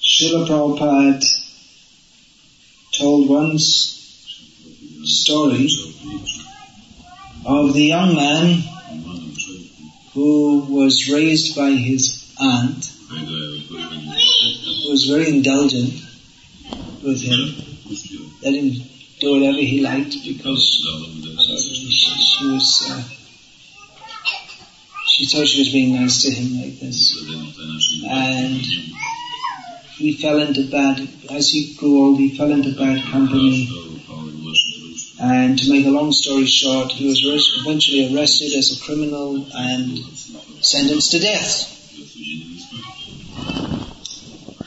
Srila 0.01 0.47
Prabhupada 0.47 1.25
told 2.91 3.29
one 3.29 3.57
story 3.59 5.69
of 7.45 7.73
the 7.73 7.83
young 7.83 8.15
man 8.15 8.63
who 10.13 10.65
was 10.69 11.09
raised 11.11 11.55
by 11.55 11.71
his 11.71 12.33
aunt, 12.39 12.85
who 13.09 14.89
was 14.89 15.05
very 15.05 15.29
indulgent 15.29 15.93
with 17.03 17.21
him, 17.21 17.55
let 18.41 18.53
him 18.53 18.71
do 19.19 19.31
whatever 19.31 19.57
he 19.57 19.81
liked 19.81 20.15
because 20.25 20.83
she 22.43 22.49
was, 22.51 22.91
uh, 22.91 23.03
she 25.07 25.25
thought 25.27 25.47
she 25.47 25.59
was 25.59 25.69
being 25.71 25.95
nice 25.95 26.23
to 26.23 26.31
him 26.31 26.61
like 26.61 26.79
this. 26.79 27.15
And 28.09 28.61
he 29.95 30.17
fell 30.21 30.39
into 30.39 30.69
bad, 30.69 31.07
as 31.31 31.49
he 31.49 31.73
grew 31.75 32.03
old, 32.03 32.19
he 32.19 32.35
fell 32.37 32.51
into 32.51 32.75
bad 32.77 33.01
company. 33.11 33.69
And 35.21 35.57
to 35.57 35.69
make 35.69 35.85
a 35.85 35.89
long 35.89 36.11
story 36.11 36.45
short, 36.45 36.91
he 36.91 37.07
was 37.07 37.21
eventually 37.61 38.13
arrested 38.13 38.53
as 38.57 38.77
a 38.77 38.83
criminal 38.83 39.47
and 39.53 39.99
sentenced 40.59 41.11
to 41.11 41.19
death. 41.19 41.69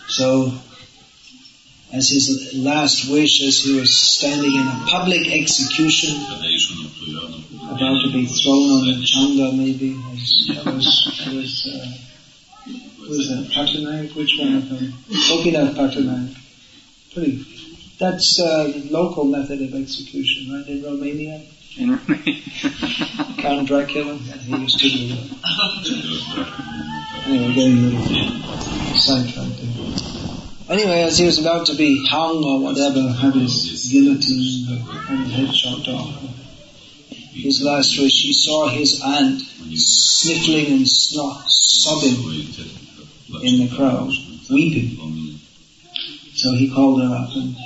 So, 0.09 0.53
as 1.93 2.09
his 2.09 2.55
last 2.55 3.11
wish, 3.11 3.43
as 3.43 3.61
he 3.61 3.79
was 3.79 3.97
standing 3.97 4.55
in 4.55 4.67
a 4.67 4.85
public 4.87 5.29
execution, 5.29 6.15
about 7.77 8.03
to 8.03 8.11
be 8.13 8.27
thrown 8.27 8.71
on 8.71 8.89
a 8.89 8.97
changa, 9.05 9.57
maybe, 9.57 9.95
was, 9.95 10.51
was, 10.65 10.87
was, 11.33 11.53
uh, 11.73 11.87
was 13.09 13.31
it 13.31 13.51
Patanaik? 13.53 14.17
Which 14.17 14.37
one 14.39 14.55
of 14.55 14.69
them? 14.69 14.95
Gopinath 15.29 15.75
Patanaik. 15.77 16.37
Pretty. 17.13 17.45
That's 17.99 18.41
uh, 18.41 18.73
local 18.91 19.25
method 19.25 19.63
of 19.63 19.75
execution, 19.75 20.53
right, 20.53 20.67
in 20.67 20.83
Romania? 20.83 21.43
In 21.79 21.91
Romania. 21.91 22.43
Count 23.39 23.69
Dracula, 23.69 24.15
he 24.17 24.57
used 24.57 24.79
to 24.81 24.89
do 24.89 25.09
that. 25.09 25.27
Anyway, 27.27 27.55
getting 27.55 27.79
a 27.79 27.81
little 27.83 28.99
sidetracked 28.99 29.57
there. 29.61 29.73
Anyway, 30.69 31.03
as 31.03 31.17
he 31.19 31.27
was 31.27 31.39
about 31.39 31.67
to 31.67 31.75
be 31.75 32.05
hung 32.07 32.43
or 32.45 32.61
whatever, 32.61 33.13
have 33.13 33.35
his 33.35 33.89
guillotine, 33.91 34.67
his 34.67 35.33
head 35.33 35.53
chopped 35.55 35.89
off, 35.89 36.11
his 37.43 37.63
last 37.63 37.99
wish, 37.99 38.23
he 38.23 38.33
saw 38.33 38.69
his 38.69 39.01
aunt 39.05 39.41
sniffling 39.41 40.73
and 40.73 40.89
snot, 40.89 41.51
sobbing 41.51 42.17
in 43.43 43.67
the 43.67 43.75
crowd, 43.77 44.13
weeping. 44.51 45.39
So 46.35 46.53
he 46.53 46.71
called 46.71 47.03
her 47.03 47.15
up 47.15 47.31
and 47.35 47.57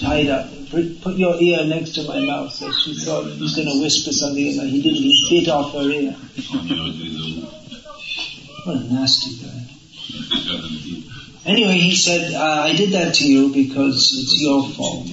tied 0.00 0.28
up. 0.28 0.50
Put 0.70 1.16
your 1.16 1.40
ear 1.40 1.64
next 1.64 1.94
to 1.94 2.02
my 2.04 2.20
mouth. 2.20 2.52
So 2.52 2.72
she 2.72 2.94
thought 2.94 3.24
he 3.24 3.40
was 3.40 3.54
going 3.54 3.68
to 3.68 3.80
whisper 3.80 4.12
something, 4.12 4.58
and 4.58 4.68
he 4.68 4.82
didn't. 4.82 5.02
He 5.02 5.40
bit 5.40 5.48
off 5.48 5.72
her 5.72 5.88
ear. 5.90 6.16
What 8.64 8.76
a 8.76 8.92
nasty 8.92 9.36
guy. 9.44 9.70
Anyway, 11.46 11.78
he 11.78 11.94
said, 11.96 12.34
uh, 12.34 12.62
I 12.62 12.74
did 12.74 12.92
that 12.92 13.14
to 13.14 13.32
you 13.32 13.52
because 13.52 14.12
it's 14.12 14.40
your 14.42 14.68
fault. 14.68 15.06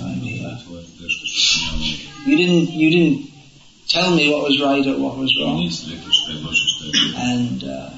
You 2.28 2.36
didn't, 2.36 2.74
you 2.74 2.90
didn't 2.92 3.32
tell 3.88 4.14
me 4.14 4.30
what 4.30 4.44
was 4.44 4.60
right 4.62 4.86
or 4.86 5.00
what 5.00 5.16
was 5.16 5.34
wrong. 5.40 5.64
And 7.16 7.64
uh, 7.64 7.90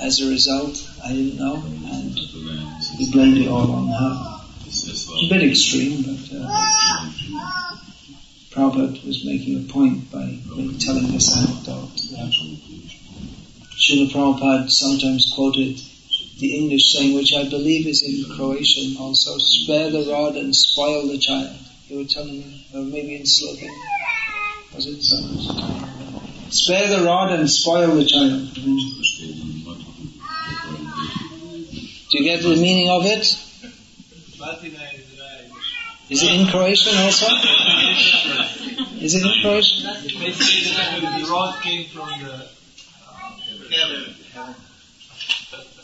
as 0.00 0.20
a 0.20 0.28
result, 0.28 0.82
I 1.04 1.12
didn't 1.12 1.36
know, 1.38 1.62
and 1.62 2.18
he 2.98 3.12
blamed 3.12 3.38
it 3.38 3.46
all 3.46 3.70
on 3.70 3.86
her. 3.86 4.40
It's 4.66 5.08
a 5.08 5.28
bit 5.28 5.48
extreme, 5.48 6.02
but 6.02 6.36
uh, 6.36 7.12
Prabhupada 8.50 9.06
was 9.06 9.24
making 9.24 9.64
a 9.64 9.72
point 9.72 10.10
by 10.10 10.40
telling 10.80 11.12
this 11.12 11.30
anecdote. 11.36 11.94
Srila 13.78 14.10
Prabhupada 14.10 14.68
sometimes 14.68 15.30
quoted 15.36 15.80
the 16.40 16.56
English 16.58 16.92
saying, 16.92 17.14
which 17.14 17.32
I 17.32 17.48
believe 17.48 17.86
is 17.86 18.02
in 18.02 18.34
Croatian 18.34 18.96
also, 18.96 19.38
spare 19.38 19.88
the 19.90 20.10
rod 20.10 20.34
and 20.34 20.52
spoil 20.52 21.06
the 21.06 21.18
child. 21.18 21.61
You 21.92 21.98
were 21.98 22.04
telling 22.04 22.38
me, 22.38 22.66
or 22.74 22.80
maybe 22.84 23.16
in 23.16 23.26
Slovene. 23.26 23.68
Was 24.74 24.86
it? 24.86 25.02
Spare 26.50 26.88
the 26.88 27.04
rod 27.04 27.32
and 27.38 27.50
spoil 27.50 27.94
the 27.94 28.06
child. 28.06 28.54
Do 28.54 28.62
you 32.12 32.24
get 32.24 32.42
the 32.42 32.56
meaning 32.56 32.88
of 32.88 33.04
it? 33.04 33.36
Is 36.08 36.22
it 36.22 36.32
in 36.32 36.46
Croatian 36.46 36.96
also? 36.96 37.26
Is 38.98 39.14
it 39.14 39.26
in 39.26 39.42
Croatian? 39.42 39.84
The 39.84 41.28
rod 41.30 41.60
came 41.60 41.90
from 41.90 42.08
the 42.22 42.48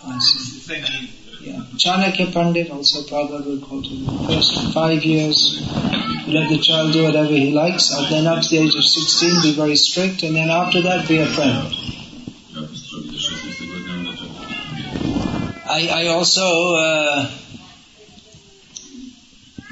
I 0.06 0.18
see. 0.20 1.27
Yeah. 1.40 1.62
Chanakya 1.77 2.33
Pandit 2.33 2.70
also 2.70 3.05
probably 3.05 3.61
quoted 3.61 4.05
first 4.27 4.74
five 4.74 5.05
years, 5.05 5.61
let 6.27 6.48
the 6.48 6.59
child 6.59 6.92
do 6.92 7.05
whatever 7.05 7.31
he 7.31 7.53
likes, 7.53 7.92
and 7.92 8.07
then 8.12 8.27
up 8.27 8.42
to 8.42 8.48
the 8.48 8.59
age 8.59 8.74
of 8.74 8.85
16 8.85 9.42
be 9.42 9.53
very 9.55 9.77
strict, 9.77 10.24
and 10.24 10.35
then 10.35 10.51
after 10.51 10.83
that 10.83 11.07
be 11.07 11.18
a 11.18 11.27
friend. 11.27 11.74
I, 15.70 15.88
I 15.92 16.07
also, 16.09 16.74
uh, 16.74 17.31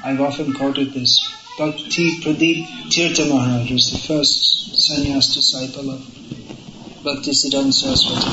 I've 0.03 0.21
often 0.21 0.53
quoted 0.53 0.93
this. 0.93 1.19
Bhakti 1.57 2.21
Pradeep 2.21 2.67
Tirtha 2.91 3.27
Maharaj 3.27 3.71
was 3.71 3.91
the 3.91 3.97
first 3.97 4.73
sannyas 4.73 5.33
disciple 5.33 5.89
of 5.89 6.01
Bhaktisiddhanta 7.03 7.73
Saraswati. 7.73 8.29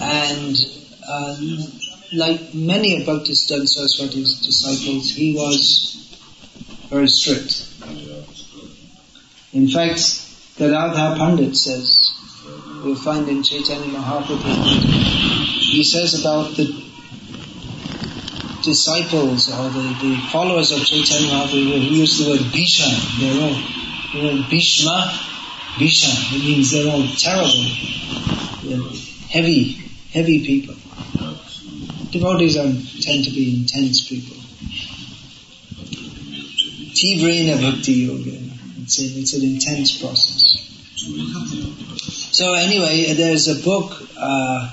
And 0.00 0.81
uh, 1.12 1.36
like 2.14 2.54
many 2.54 2.96
of 2.96 3.08
Bhaktisiddhanta 3.08 3.68
Saraswati's 3.68 4.40
disciples, 4.40 5.10
he 5.10 5.34
was 5.34 6.16
very 6.88 7.08
strict. 7.08 7.68
In 9.52 9.68
fact, 9.68 10.00
Gadadhar 10.56 11.16
Pandit 11.16 11.56
says, 11.56 12.14
you'll 12.84 12.96
find 12.96 13.28
in 13.28 13.42
Chaitanya 13.42 13.98
Mahaprabhu, 13.98 14.82
he 15.74 15.84
says 15.84 16.20
about 16.20 16.56
the 16.56 16.66
disciples 18.62 19.50
or 19.52 19.68
the, 19.70 19.84
the 20.00 20.16
followers 20.30 20.72
of 20.72 20.80
Chaitanya 20.84 21.28
Mahaprabhu, 21.32 21.80
he 21.80 22.00
used 22.00 22.24
the 22.24 22.30
word 22.30 22.40
Bhisha, 22.40 22.88
they're 23.20 23.42
all, 23.42 23.56
the 24.12 24.20
word 24.26 24.50
Bhishma, 24.50 25.10
Bhisha, 25.76 26.12
it 26.36 26.44
means 26.44 26.70
they're 26.72 26.92
all 26.92 27.06
terrible, 27.16 27.68
they're 28.62 28.88
heavy, 29.28 29.72
heavy 30.12 30.44
people. 30.44 30.81
Devotees 32.10 32.56
are, 32.56 32.72
tend 33.00 33.24
to 33.24 33.30
be 33.30 33.60
intense 33.60 34.06
people. 34.08 34.36
Tivrena 36.94 37.60
Bhakti 37.60 37.92
Yoga, 37.92 38.38
it's, 38.82 39.00
a, 39.00 39.04
it's 39.18 39.34
an 39.34 39.42
intense 39.44 39.98
process. 39.98 40.62
So 42.32 42.54
anyway, 42.54 43.12
there's 43.14 43.48
a 43.48 43.62
book 43.62 44.08
uh, 44.16 44.72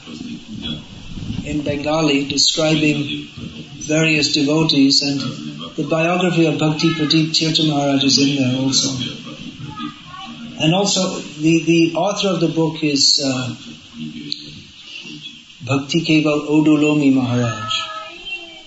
in 1.46 1.64
Bengali 1.64 2.28
describing 2.28 3.28
various 3.80 4.34
devotees 4.34 5.02
and 5.02 5.20
the 5.76 5.88
biography 5.90 6.46
of 6.46 6.60
Bhakti 6.60 6.94
Pradeep 6.94 7.30
Tirtha 7.32 7.68
Maharaj 7.68 8.04
is 8.04 8.20
in 8.20 8.36
there 8.36 8.62
also. 8.62 8.90
And 10.62 10.76
also 10.76 11.20
the, 11.20 11.64
the 11.64 11.96
author 11.96 12.28
of 12.28 12.42
the 12.42 12.50
book 12.50 12.84
is 12.84 13.22
uh, 13.26 13.56
Bhakti 15.70 16.02
Keval 16.02 16.48
Audulomi 16.48 17.14
Maharaj. 17.14 17.74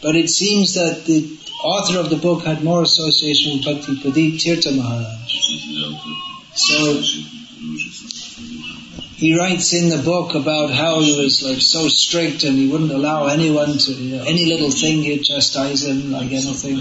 But 0.02 0.14
it 0.14 0.30
seems 0.30 0.74
that 0.74 1.04
the 1.04 1.36
author 1.64 1.98
of 1.98 2.10
the 2.10 2.16
book 2.16 2.44
had 2.44 2.62
more 2.62 2.82
association 2.82 3.54
with 3.54 3.64
Bhakti 3.64 3.96
Pradeep 3.96 4.38
Tirtha 4.40 4.76
Maharaj. 4.76 5.32
So 6.54 7.02
he 9.16 9.36
writes 9.36 9.72
in 9.72 9.88
the 9.88 10.00
book 10.04 10.36
about 10.36 10.70
how 10.70 11.00
he 11.00 11.20
was 11.20 11.42
like 11.42 11.60
so 11.60 11.88
strict 11.88 12.44
and 12.44 12.56
he 12.56 12.68
wouldn't 12.68 12.92
allow 12.92 13.26
anyone 13.26 13.78
to, 13.78 13.92
you 13.92 14.16
know, 14.16 14.22
any 14.22 14.46
little 14.46 14.70
thing 14.70 15.02
he'd 15.02 15.24
chastise 15.24 15.82
him 15.82 16.12
like 16.12 16.30
anything. 16.30 16.78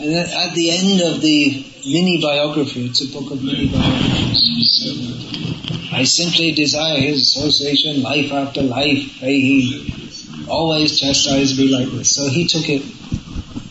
And 0.00 0.10
then 0.10 0.26
at 0.26 0.54
the 0.54 0.70
end 0.70 1.02
of 1.02 1.20
the 1.20 1.66
mini 1.84 2.18
biography, 2.20 2.86
it's 2.86 3.02
a 3.02 3.12
book 3.12 3.30
of 3.30 3.42
mini 3.42 3.68
biographies, 3.68 5.43
I 5.92 6.04
simply 6.04 6.52
desire 6.52 7.00
his 7.00 7.22
association 7.22 8.02
life 8.02 8.32
after 8.32 8.62
life. 8.62 9.20
He 9.20 10.46
always 10.48 10.98
chastised 10.98 11.58
me 11.58 11.68
like 11.68 11.88
this. 11.90 12.14
So 12.14 12.28
he 12.28 12.46
took 12.46 12.68
it 12.68 12.82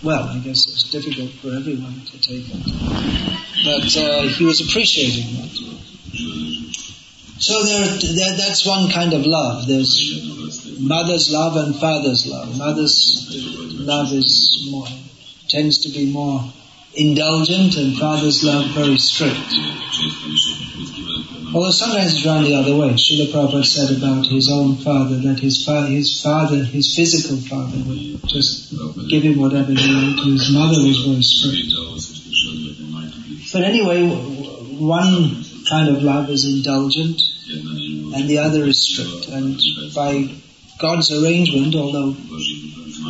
well, 0.03 0.23
I 0.23 0.38
guess 0.39 0.67
it's 0.67 0.84
difficult 0.84 1.32
for 1.32 1.56
everyone 1.56 2.01
to 2.12 2.19
take 2.19 2.43
it. 2.49 2.63
But 3.63 3.95
uh, 3.97 4.27
he 4.27 4.43
was 4.43 4.60
appreciating 4.60 5.36
that. 5.38 5.53
So 7.39 7.63
there, 7.63 7.86
there, 7.88 8.38
that's 8.38 8.65
one 8.65 8.91
kind 8.91 9.13
of 9.13 9.25
love. 9.25 9.65
There's 9.67 10.77
mother's 10.79 11.32
love 11.32 11.56
and 11.56 11.75
father's 11.75 12.27
love. 12.27 12.58
Mother's 12.58 13.29
love 13.79 14.12
is 14.12 14.67
more, 14.69 14.88
tends 15.47 15.79
to 15.79 15.89
be 15.89 16.12
more 16.12 16.51
indulgent 16.95 17.77
and 17.77 17.97
father's 17.97 18.43
love 18.43 18.67
very 18.71 18.97
strict. 18.97 19.56
Although 21.54 21.70
sometimes 21.70 22.13
it's 22.13 22.26
run 22.26 22.44
the 22.44 22.56
other 22.56 22.76
way. 22.76 22.89
Srila 22.94 23.32
Prabhupada 23.32 23.63
said 23.63 23.96
about 23.96 24.26
his 24.26 24.50
own 24.50 24.76
father 24.78 25.18
that 25.18 25.39
his, 25.39 25.63
his 25.88 26.22
father, 26.22 26.63
his 26.63 26.96
physical 26.96 27.38
father 27.38 27.78
would 27.86 28.28
just 28.28 28.74
give 29.08 29.22
him 29.22 29.39
whatever 29.39 29.72
he 29.72 29.94
wanted. 29.94 30.34
His 30.34 30.52
mother 30.52 30.82
was 30.82 31.06
very 31.06 31.22
strict. 31.22 31.74
But 33.54 33.63
anyway, 33.63 34.10
one 34.80 35.46
kind 35.70 35.96
of 35.96 36.02
love 36.02 36.32
is 36.32 36.46
indulgent 36.46 37.22
and 37.52 38.28
the 38.28 38.39
other 38.39 38.63
is 38.63 38.82
strict. 38.82 39.28
And 39.28 39.62
by 39.94 40.34
God's 40.80 41.12
arrangement, 41.12 41.76
although 41.76 42.16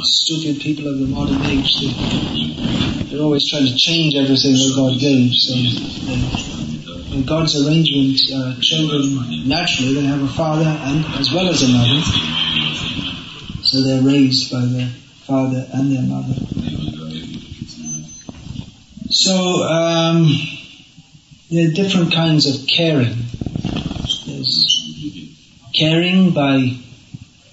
stupid 0.03 0.59
people 0.59 0.87
of 0.87 0.99
the 0.99 1.07
modern 1.07 1.41
age, 1.45 1.79
they, 1.79 3.05
they're 3.07 3.23
always 3.23 3.49
trying 3.49 3.67
to 3.67 3.75
change 3.77 4.15
everything 4.15 4.53
that 4.53 4.73
God 4.75 4.99
gave. 4.99 5.31
So, 5.33 5.53
they, 5.53 6.62
in 7.13 7.25
God's 7.25 7.55
arrangement, 7.55 8.19
uh, 8.33 8.59
children 8.59 9.47
naturally 9.47 9.93
they 9.93 10.01
have 10.01 10.21
a 10.21 10.27
father 10.27 10.65
and 10.65 11.05
as 11.15 11.31
well 11.31 11.47
as 11.47 11.61
a 11.61 11.67
mother, 11.67 12.01
so 13.61 13.81
they're 13.81 14.01
raised 14.01 14.51
by 14.51 14.65
their 14.65 14.89
father 15.27 15.67
and 15.73 15.91
their 15.91 16.01
mother. 16.03 16.35
So 19.09 19.63
um, 19.63 20.27
there 21.51 21.69
are 21.69 21.71
different 21.71 22.13
kinds 22.13 22.47
of 22.47 22.67
caring. 22.67 23.15
There's 24.25 24.67
caring 25.73 26.31
by 26.31 26.77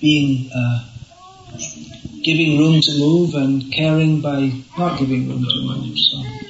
being 0.01 0.51
uh, 0.55 0.89
giving 2.23 2.59
room 2.59 2.81
to 2.81 2.99
move 2.99 3.35
and 3.35 3.73
caring 3.73 4.21
by 4.23 4.53
not 4.79 4.99
giving 4.99 5.29
room 5.29 5.45
to 5.45 5.61
move. 5.63 5.99
So 5.99 6.50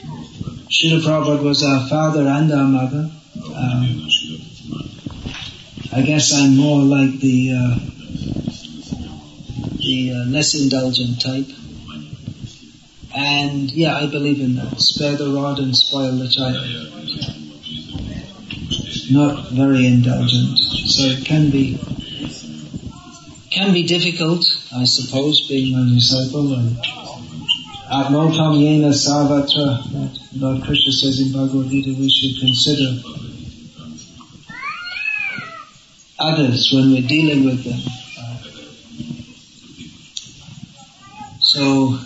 Srila 0.70 1.00
Prabhupada 1.02 1.42
was 1.42 1.64
our 1.64 1.88
father 1.88 2.28
and 2.28 2.52
our 2.52 2.64
mother. 2.64 3.10
Um, 3.44 4.08
I 5.92 6.02
guess 6.02 6.32
I'm 6.32 6.56
more 6.56 6.80
like 6.80 7.18
the 7.18 7.54
uh, 7.58 7.78
the 9.78 10.12
uh, 10.14 10.30
less 10.30 10.54
indulgent 10.54 11.20
type. 11.20 11.48
And 13.12 13.68
yeah, 13.72 13.96
I 13.96 14.06
believe 14.06 14.40
in 14.40 14.54
that. 14.54 14.80
Spare 14.80 15.16
the 15.16 15.34
rod 15.34 15.58
and 15.58 15.76
spoil 15.76 16.12
the 16.12 16.28
child. 16.28 16.62
Not 19.10 19.50
very 19.50 19.88
indulgent. 19.88 20.56
So 20.56 21.02
it 21.02 21.24
can 21.24 21.50
be 21.50 21.80
can 23.50 23.72
be 23.72 23.82
difficult, 23.88 24.46
I 24.72 24.84
suppose, 24.84 25.48
being 25.48 25.74
a 25.74 25.84
disciple. 25.92 26.54
And 26.54 26.76
yena 27.90 28.92
savatra, 28.94 30.19
Lord 30.36 30.62
Krishna 30.62 30.92
says 30.92 31.20
in 31.20 31.32
Bhagavad 31.32 31.68
Gita, 31.70 31.98
we 31.98 32.08
should 32.08 32.38
consider 32.38 33.02
others 36.20 36.70
when 36.72 36.92
we're 36.92 37.06
dealing 37.08 37.44
with 37.44 37.64
them. 37.64 37.80
So 41.40 41.98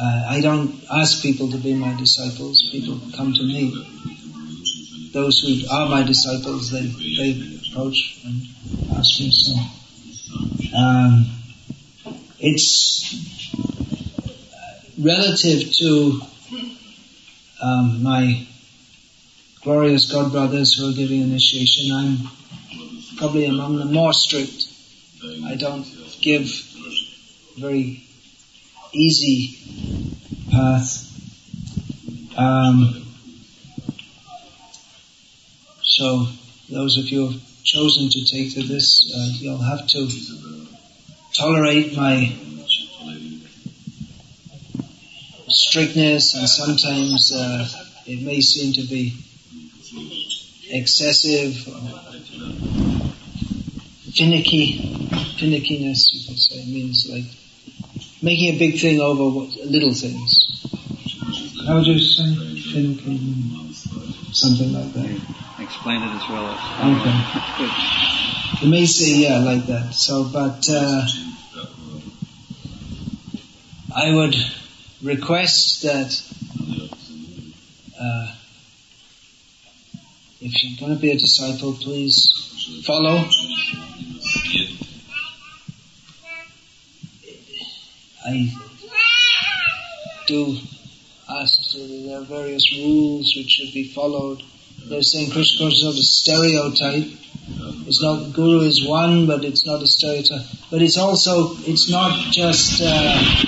uh, 0.00 0.24
I 0.26 0.40
don't 0.40 0.74
ask 0.90 1.20
people 1.20 1.50
to 1.50 1.58
be 1.58 1.74
my 1.74 1.94
disciples. 1.98 2.66
People 2.72 2.98
come 3.14 3.34
to 3.34 3.42
me. 3.42 3.70
Those 5.12 5.40
who 5.40 5.68
are 5.70 5.88
my 5.88 6.02
disciples, 6.02 6.70
they 6.70 6.86
they 6.86 7.58
approach 7.68 8.22
and 8.24 8.40
ask 8.96 9.20
me. 9.20 9.30
So 9.30 9.52
um, 10.76 11.26
it's 12.38 13.14
relative 14.98 15.72
to 15.72 16.22
um, 17.66 18.02
my 18.02 18.46
glorious 19.62 20.10
God 20.10 20.30
brothers 20.30 20.74
who 20.74 20.88
are 20.88 20.92
giving 20.92 21.22
initiation. 21.22 21.92
I'm 21.92 23.16
probably 23.16 23.46
among 23.46 23.76
the 23.76 23.84
more 23.84 24.12
strict. 24.12 24.68
I 25.44 25.56
don't 25.56 25.84
give 26.20 26.48
very 27.58 28.04
easy 28.92 29.58
path. 30.52 31.02
Um, 32.36 33.02
so 35.82 36.26
those 36.70 36.98
of 36.98 37.06
you 37.06 37.26
who 37.26 37.32
have 37.32 37.42
chosen 37.64 38.10
to 38.10 38.24
take 38.30 38.54
to 38.54 38.62
this, 38.62 39.12
uh, 39.16 39.28
you'll 39.38 39.58
have 39.58 39.86
to 39.88 40.08
tolerate 41.32 41.96
my 41.96 42.36
strictness 45.76 46.34
and 46.34 46.48
sometimes 46.48 47.32
uh, 47.36 47.68
it 48.06 48.22
may 48.22 48.40
seem 48.40 48.72
to 48.72 48.88
be 48.88 49.12
excessive 50.70 51.52
finicky 54.14 55.08
finickiness 55.36 56.08
you 56.12 56.26
could 56.26 56.38
say 56.38 56.56
it 56.56 56.68
means 56.68 57.06
like 57.12 57.24
making 58.22 58.54
a 58.54 58.58
big 58.58 58.80
thing 58.80 59.00
over 59.00 59.28
what, 59.28 59.50
little 59.66 59.92
things. 59.92 60.66
How 61.66 61.76
would 61.76 61.86
you 61.86 61.98
say? 61.98 62.34
Thinking, 62.72 63.72
something 64.32 64.72
like 64.72 64.92
that. 64.94 65.20
Explain 65.58 66.02
it 66.02 66.14
as 66.14 66.28
well 66.28 66.46
as. 66.46 66.58
Okay. 67.00 67.16
Good. 67.58 68.62
You 68.62 68.70
may 68.70 68.86
say, 68.86 69.28
yeah, 69.28 69.38
like 69.38 69.66
that. 69.66 69.92
So, 69.94 70.24
but 70.24 70.66
uh, 70.70 71.06
I 73.94 74.14
would 74.14 74.34
request 75.02 75.82
that 75.82 76.22
uh, 78.00 78.34
if 80.40 80.62
you're 80.62 80.78
going 80.80 80.94
to 80.94 81.00
be 81.00 81.10
a 81.10 81.18
disciple, 81.18 81.74
please 81.74 82.82
follow 82.86 83.28
I 88.26 88.52
do 90.26 90.58
ask 91.30 91.72
that 91.72 92.02
there 92.06 92.18
are 92.18 92.24
various 92.24 92.76
rules 92.76 93.32
which 93.36 93.48
should 93.48 93.72
be 93.72 93.92
followed. 93.94 94.42
They're 94.88 95.02
saying 95.02 95.30
Krishna 95.30 95.66
consciousness 95.66 95.78
is 95.78 95.84
not 95.84 95.94
a 95.94 96.02
stereotype. 96.02 97.18
It's 97.86 98.02
not 98.02 98.32
Guru 98.32 98.62
is 98.62 98.84
one, 98.84 99.28
but 99.28 99.44
it's 99.44 99.64
not 99.64 99.80
a 99.80 99.86
stereotype. 99.86 100.44
But 100.72 100.82
it's 100.82 100.98
also 100.98 101.54
it's 101.70 101.88
not 101.88 102.32
just 102.32 102.82
uh, 102.82 103.45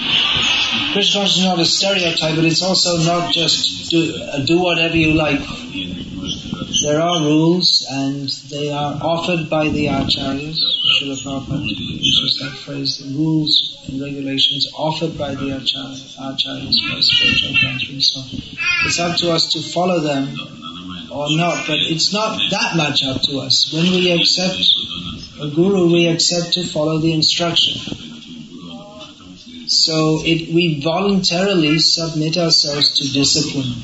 Krishna 0.98 1.22
is 1.22 1.44
not 1.44 1.60
a 1.60 1.64
stereotype, 1.64 2.34
but 2.34 2.44
it's 2.44 2.60
also 2.60 2.96
not 2.96 3.32
just 3.32 3.88
do 3.88 4.16
uh, 4.20 4.44
do 4.44 4.58
whatever 4.58 4.96
you 4.96 5.12
like. 5.14 5.38
There 6.82 7.00
are 7.00 7.20
rules, 7.22 7.86
and 7.88 8.28
they 8.50 8.72
are 8.72 8.98
offered 9.00 9.48
by 9.48 9.68
the 9.68 9.86
acharyas. 9.86 10.58
Srila 10.98 11.16
Prabhupada 11.22 11.70
uses 11.70 12.40
that 12.40 12.50
phrase, 12.64 12.98
the 12.98 13.16
rules 13.16 13.78
and 13.86 14.02
regulations 14.02 14.72
offered 14.74 15.16
by 15.16 15.36
the 15.36 15.50
acharyas 15.50 16.72
spiritual. 17.04 18.00
So 18.00 18.20
it's 18.84 18.98
up 18.98 19.16
to 19.18 19.30
us 19.30 19.52
to 19.52 19.62
follow 19.62 20.00
them 20.00 20.34
or 21.12 21.28
not, 21.36 21.64
but 21.68 21.78
it's 21.78 22.12
not 22.12 22.40
that 22.50 22.74
much 22.74 23.04
up 23.04 23.22
to 23.22 23.38
us. 23.38 23.72
When 23.72 23.84
we 23.84 24.10
accept 24.10 24.58
a 25.40 25.48
guru, 25.54 25.92
we 25.92 26.08
accept 26.08 26.54
to 26.54 26.66
follow 26.66 26.98
the 26.98 27.12
instruction. 27.12 28.07
So 29.68 30.22
it, 30.24 30.52
we 30.54 30.80
voluntarily 30.82 31.78
submit 31.78 32.38
ourselves 32.38 32.96
to 32.98 33.12
discipline. 33.12 33.74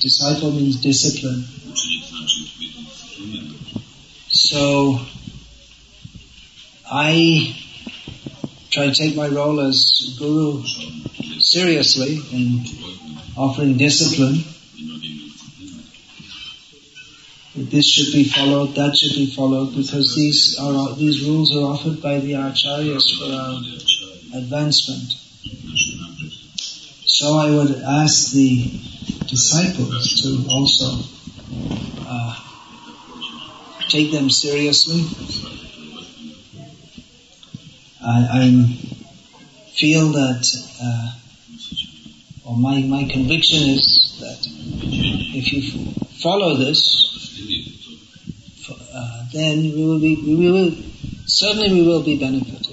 Disciple 0.00 0.50
means 0.50 0.80
discipline. 0.80 1.44
So 4.28 4.98
I 6.90 7.56
try 8.70 8.86
to 8.86 8.94
take 8.94 9.14
my 9.14 9.28
role 9.28 9.60
as 9.60 10.16
guru 10.18 10.64
seriously 11.38 12.18
and 12.32 12.66
offering 13.36 13.76
discipline. 13.76 14.42
This 17.54 17.86
should 17.86 18.12
be 18.12 18.24
followed, 18.24 18.74
that 18.74 18.96
should 18.96 19.16
be 19.16 19.26
followed, 19.26 19.76
because 19.76 20.14
these 20.16 20.58
are 20.60 20.94
these 20.94 21.24
rules 21.28 21.54
are 21.56 21.72
offered 21.72 22.00
by 22.00 22.20
the 22.20 22.32
acharyas 22.32 23.18
for 23.18 23.32
our 23.32 23.60
advancement. 24.34 25.12
So 27.06 27.36
I 27.36 27.50
would 27.50 27.82
ask 27.82 28.32
the 28.32 28.70
disciples 29.26 30.22
to 30.22 30.46
also 30.50 31.02
uh, 32.06 32.40
take 33.88 34.12
them 34.12 34.30
seriously. 34.30 35.04
I, 38.00 38.28
I 38.30 38.78
feel 39.74 40.12
that, 40.12 40.46
uh, 40.82 41.12
or 42.44 42.56
my, 42.56 42.80
my 42.82 43.04
conviction 43.04 43.70
is 43.70 44.18
that 44.20 44.46
if 45.34 45.52
you 45.52 45.92
follow 46.22 46.56
this, 46.56 46.78
uh, 48.70 49.24
then 49.32 49.62
we 49.62 49.84
will 49.84 50.00
be, 50.00 50.16
we 50.16 50.50
will, 50.50 50.72
certainly 51.26 51.72
we 51.80 51.86
will 51.86 52.02
be 52.02 52.18
benefited. 52.18 52.67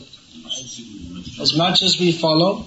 As 1.45 1.55
much 1.55 1.83
as 1.83 1.99
we 1.99 2.11
follow, 2.11 2.65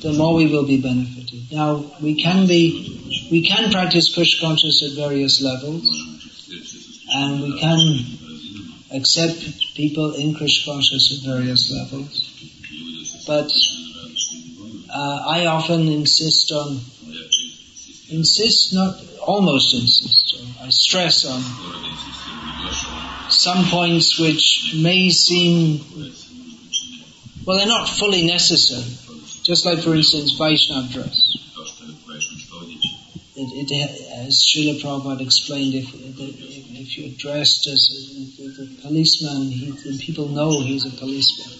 the 0.00 0.14
more 0.14 0.34
we 0.36 0.46
will 0.46 0.64
be 0.66 0.80
benefited. 0.80 1.52
Now, 1.52 1.84
we 2.00 2.14
can 2.14 2.46
be, 2.46 3.28
we 3.30 3.42
can 3.42 3.70
practice 3.70 4.14
Krishna 4.14 4.48
consciousness 4.48 4.92
at 4.92 4.96
various 4.96 5.42
levels, 5.42 5.84
and 7.12 7.42
we 7.42 7.60
can 7.60 7.78
accept 8.98 9.74
people 9.74 10.14
in 10.14 10.34
Krishna 10.34 10.72
consciousness 10.72 11.26
at 11.26 11.30
various 11.30 11.70
levels. 11.70 12.10
But 13.26 13.52
uh, 14.88 15.18
I 15.28 15.44
often 15.44 15.86
insist 15.88 16.52
on, 16.52 16.80
insist, 18.08 18.72
not 18.72 18.98
almost 19.20 19.74
insist, 19.74 20.42
I 20.62 20.70
stress 20.70 21.26
on 21.26 21.42
some 23.28 23.66
points 23.66 24.18
which 24.18 24.74
may 24.74 25.10
seem 25.10 25.84
Well, 27.46 27.58
they're 27.58 27.68
not 27.68 27.88
fully 27.88 28.26
necessary. 28.26 28.82
Just 29.44 29.64
like, 29.64 29.78
for 29.78 29.94
instance, 29.94 30.36
Vaishnav 30.36 30.92
dress. 30.92 31.32
It, 33.38 33.70
it, 33.70 33.70
uh, 33.70 34.26
as 34.26 34.44
Srila 34.44 34.80
Prabhupada 34.80 35.20
explained, 35.20 35.74
if, 35.74 35.86
if 35.94 36.98
you're 36.98 37.14
dressed 37.16 37.68
as 37.68 38.40
a, 38.40 38.82
policeman, 38.82 39.50
he, 39.52 39.98
people 40.00 40.28
know 40.28 40.60
he's 40.60 40.86
a 40.86 40.90
policeman. 40.90 41.52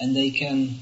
And 0.00 0.14
they 0.14 0.30
can, 0.30 0.74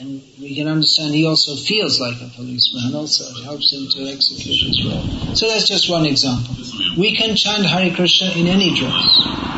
and 0.00 0.22
we 0.40 0.56
can 0.56 0.66
understand 0.66 1.14
he 1.14 1.26
also 1.26 1.54
feels 1.54 2.00
like 2.00 2.16
a 2.16 2.30
policeman 2.34 2.94
also 2.94 3.24
it 3.38 3.44
helps 3.44 3.72
him 3.72 3.86
to 3.90 4.10
execute 4.10 4.56
his 4.56 4.84
role. 4.84 5.36
So 5.36 5.46
that's 5.46 5.68
just 5.68 5.88
one 5.88 6.06
example. 6.06 6.56
We 6.98 7.14
can 7.14 7.36
chant 7.36 7.66
Hare 7.66 7.94
Krishna 7.94 8.30
in 8.30 8.48
any 8.48 8.74
dress. 8.74 9.55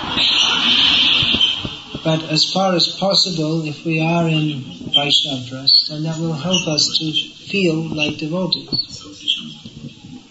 But 2.08 2.22
as 2.32 2.50
far 2.50 2.74
as 2.74 2.88
possible, 2.88 3.68
if 3.68 3.84
we 3.84 4.00
are 4.00 4.26
in 4.26 4.62
Vaishnav 4.96 5.46
dress, 5.46 5.88
then 5.88 6.04
that 6.04 6.16
will 6.18 6.32
help 6.32 6.66
us 6.66 6.96
to 6.98 7.12
feel 7.50 7.76
like 7.94 8.16
devotees. 8.16 8.72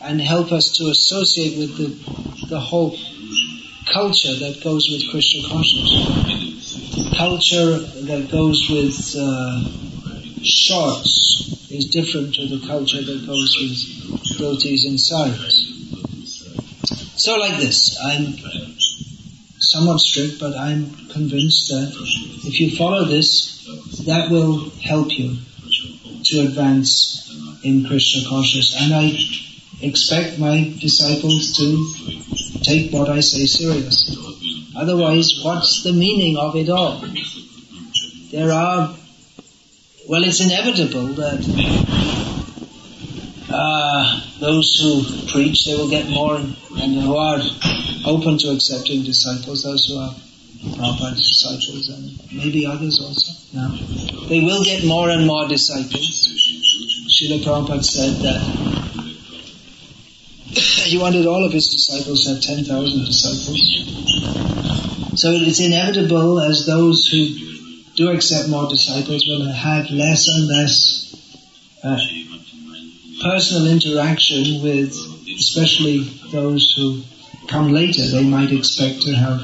And 0.01 0.19
help 0.19 0.51
us 0.51 0.71
to 0.77 0.89
associate 0.89 1.59
with 1.59 1.77
the, 1.77 2.47
the 2.49 2.59
whole 2.59 2.97
culture 3.93 4.33
that 4.33 4.63
goes 4.63 4.89
with 4.89 5.07
Krishna 5.11 5.47
consciousness. 5.47 7.13
Culture 7.15 7.77
that 8.09 8.27
goes 8.31 8.67
with 8.71 9.15
uh, 9.15 9.61
shorts 10.41 11.69
is 11.69 11.89
different 11.89 12.33
to 12.33 12.47
the 12.47 12.65
culture 12.65 13.03
that 13.03 13.27
goes 13.27 13.55
with 13.61 13.77
dhotis 14.39 14.83
and 14.87 14.99
saris. 14.99 15.67
So 17.17 17.35
like 17.35 17.59
this, 17.59 17.99
I'm 18.03 18.33
somewhat 19.59 19.99
strict, 19.99 20.39
but 20.39 20.55
I'm 20.55 20.89
convinced 21.07 21.69
that 21.69 21.91
if 22.45 22.59
you 22.59 22.75
follow 22.75 23.05
this, 23.05 23.65
that 24.05 24.29
will 24.29 24.69
help 24.81 25.17
you 25.17 25.37
to 26.23 26.39
advance 26.41 27.61
in 27.63 27.85
Krishna 27.85 28.27
consciousness. 28.29 28.81
And 28.81 28.93
I 28.93 29.17
expect 29.81 30.39
my 30.39 30.73
disciples 30.79 31.57
to 31.57 32.61
take 32.63 32.91
what 32.91 33.09
I 33.09 33.19
say 33.19 33.45
seriously. 33.45 34.15
Otherwise, 34.75 35.41
what's 35.43 35.83
the 35.83 35.93
meaning 35.93 36.37
of 36.37 36.55
it 36.55 36.69
all? 36.69 37.03
There 38.31 38.51
are, 38.51 38.95
well, 40.07 40.23
it's 40.23 40.41
inevitable 40.41 41.07
that 41.15 42.26
uh, 43.57 44.21
those 44.39 44.77
who 44.79 45.31
preach, 45.31 45.65
they 45.65 45.75
will 45.75 45.89
get 45.89 46.09
more, 46.09 46.35
and 46.35 46.93
who 46.93 47.17
are 47.17 47.39
open 48.05 48.37
to 48.37 48.51
accepting 48.51 49.03
disciples, 49.03 49.63
those 49.63 49.87
who 49.87 49.97
are 49.97 50.13
Prabhupada's 50.77 51.25
disciples, 51.25 51.89
and 51.89 52.33
maybe 52.37 52.67
others 52.67 53.01
also. 53.01 53.33
Now, 53.57 53.69
they 54.29 54.41
will 54.41 54.63
get 54.63 54.85
more 54.85 55.09
and 55.09 55.25
more 55.25 55.47
disciples. 55.47 56.27
Srila 57.09 57.43
Prabhupada 57.43 57.83
said 57.83 58.13
that 58.21 58.41
he 60.85 60.99
wanted 60.99 61.25
all 61.25 61.43
of 61.43 61.51
his 61.51 61.67
disciples 61.67 62.25
to 62.25 62.35
have 62.35 62.41
10,000 62.41 63.05
disciples. 63.05 63.59
So 65.19 65.31
it's 65.31 65.59
inevitable 65.59 66.39
as 66.39 66.67
those 66.67 67.07
who 67.07 67.27
do 67.95 68.11
accept 68.11 68.49
more 68.49 68.69
disciples 68.69 69.25
will 69.27 69.51
have 69.51 69.89
less 69.89 70.27
and 70.27 70.47
less 70.47 71.07
uh, 71.83 71.97
personal 73.21 73.67
interaction 73.67 74.61
with 74.61 74.93
especially 75.37 75.99
those 76.31 76.73
who 76.75 77.01
come 77.47 77.71
later. 77.71 78.05
They 78.07 78.23
might 78.23 78.51
expect 78.51 79.01
to 79.03 79.13
have 79.13 79.41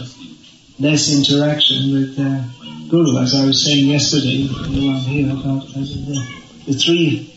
less 0.80 1.14
interaction 1.14 1.94
with 1.94 2.16
their 2.16 2.46
guru. 2.90 3.20
As 3.20 3.36
I 3.36 3.46
was 3.46 3.64
saying 3.64 3.88
yesterday 3.88 4.48
around 4.50 5.02
here 5.02 5.32
about 5.32 5.68
the, 5.68 6.26
the 6.66 6.74
three 6.74 7.34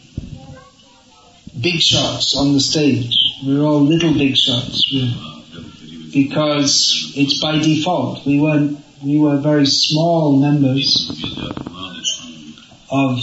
big 1.60 1.80
shots 1.80 2.36
on 2.36 2.52
the 2.52 2.60
stage. 2.60 3.16
We're 3.44 3.62
all 3.62 3.80
little 3.80 4.14
big 4.14 4.36
shots 4.36 4.92
because 6.12 7.12
it's 7.16 7.40
by 7.40 7.58
default. 7.58 8.26
We 8.26 8.40
weren't, 8.40 8.78
we 9.02 9.18
were 9.18 9.38
very 9.38 9.66
small 9.66 10.38
members 10.38 11.08
of 12.90 13.18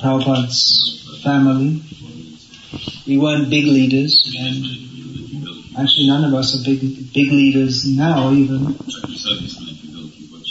Prabhupada's 0.00 1.20
family. 1.22 1.82
We 3.06 3.18
weren't 3.18 3.50
big 3.50 3.66
leaders 3.66 4.34
and 4.38 4.64
actually 5.78 6.06
none 6.08 6.24
of 6.24 6.34
us 6.34 6.54
are 6.54 6.64
big, 6.64 6.80
big 7.12 7.30
leaders 7.30 7.86
now 7.86 8.32
even. 8.32 8.76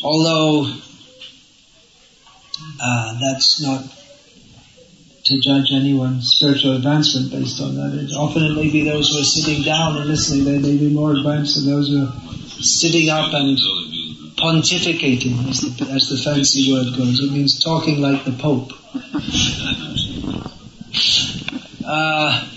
Although, 0.03 0.71
uh, 2.81 3.19
that's 3.19 3.61
not 3.61 3.83
to 5.25 5.39
judge 5.39 5.71
anyone's 5.71 6.29
spiritual 6.29 6.75
advancement 6.75 7.31
based 7.31 7.59
on 7.59 7.75
that. 7.75 7.97
It, 7.97 8.15
often 8.15 8.43
it 8.43 8.55
may 8.55 8.69
be 8.69 8.83
those 8.83 9.09
who 9.09 9.19
are 9.19 9.23
sitting 9.23 9.63
down 9.63 9.97
and 9.97 10.05
listening, 10.05 10.45
they 10.45 10.59
may 10.59 10.77
be 10.77 10.93
more 10.93 11.13
advanced 11.13 11.55
than 11.55 11.65
those 11.65 11.89
who 11.89 12.05
are 12.05 12.13
sitting 12.61 13.09
up 13.09 13.33
and 13.33 13.57
pontificating, 14.37 15.49
as 15.49 15.61
the, 15.61 15.85
as 15.91 16.09
the 16.09 16.17
fancy 16.17 16.71
word 16.71 16.95
goes. 16.95 17.19
It 17.19 17.31
means 17.31 17.59
talking 17.63 18.01
like 18.01 18.23
the 18.25 18.33
Pope. 18.33 18.71
Uh, 21.85 22.49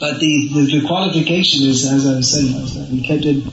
but 0.00 0.20
the, 0.20 0.48
the, 0.54 0.80
the, 0.80 0.86
qualification 0.86 1.66
is, 1.66 1.84
as 1.84 2.06
I 2.06 2.16
was 2.16 2.30
saying, 2.30 2.90
we 2.92 3.06
kept 3.06 3.24
it, 3.24 3.44